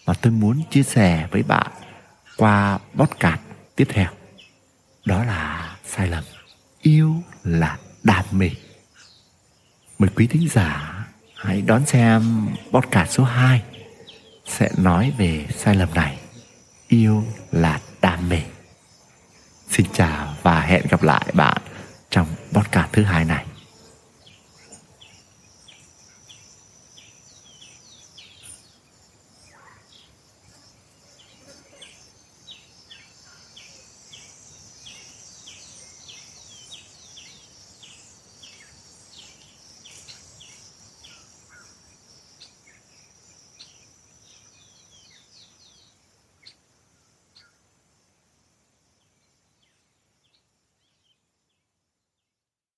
mà 0.07 0.15
tôi 0.15 0.33
muốn 0.33 0.63
chia 0.71 0.83
sẻ 0.83 1.29
với 1.31 1.43
bạn 1.43 1.73
qua 2.37 2.79
podcast 2.95 3.41
tiếp 3.77 3.89
theo. 3.89 4.11
Đó 5.05 5.25
là 5.25 5.77
sai 5.87 6.09
lầm, 6.09 6.25
yêu 6.83 7.23
là 7.45 7.79
đam 8.03 8.25
mê. 8.33 8.51
Mời 9.99 10.11
quý 10.15 10.27
thính 10.27 10.49
giả 10.49 10.98
hãy 11.39 11.63
đón 11.63 11.87
xem 11.87 12.49
podcast 12.71 13.11
số 13.11 13.25
2 13.25 13.63
sẽ 14.47 14.71
nói 14.77 15.13
về 15.19 15.47
sai 15.57 15.75
lầm 15.75 15.95
này. 15.95 16.19
Yêu 16.89 17.25
là 17.53 17.81
đam 18.01 18.29
mê. 18.29 18.43
Xin 19.71 19.87
chào 19.93 20.35
và 20.43 20.61
hẹn 20.61 20.83
gặp 20.91 21.03
lại 21.03 21.27
bạn 21.33 21.57
trong 22.11 22.27
podcast 22.53 22.93
thứ 22.93 23.03
hai 23.03 23.25
này. 23.25 23.45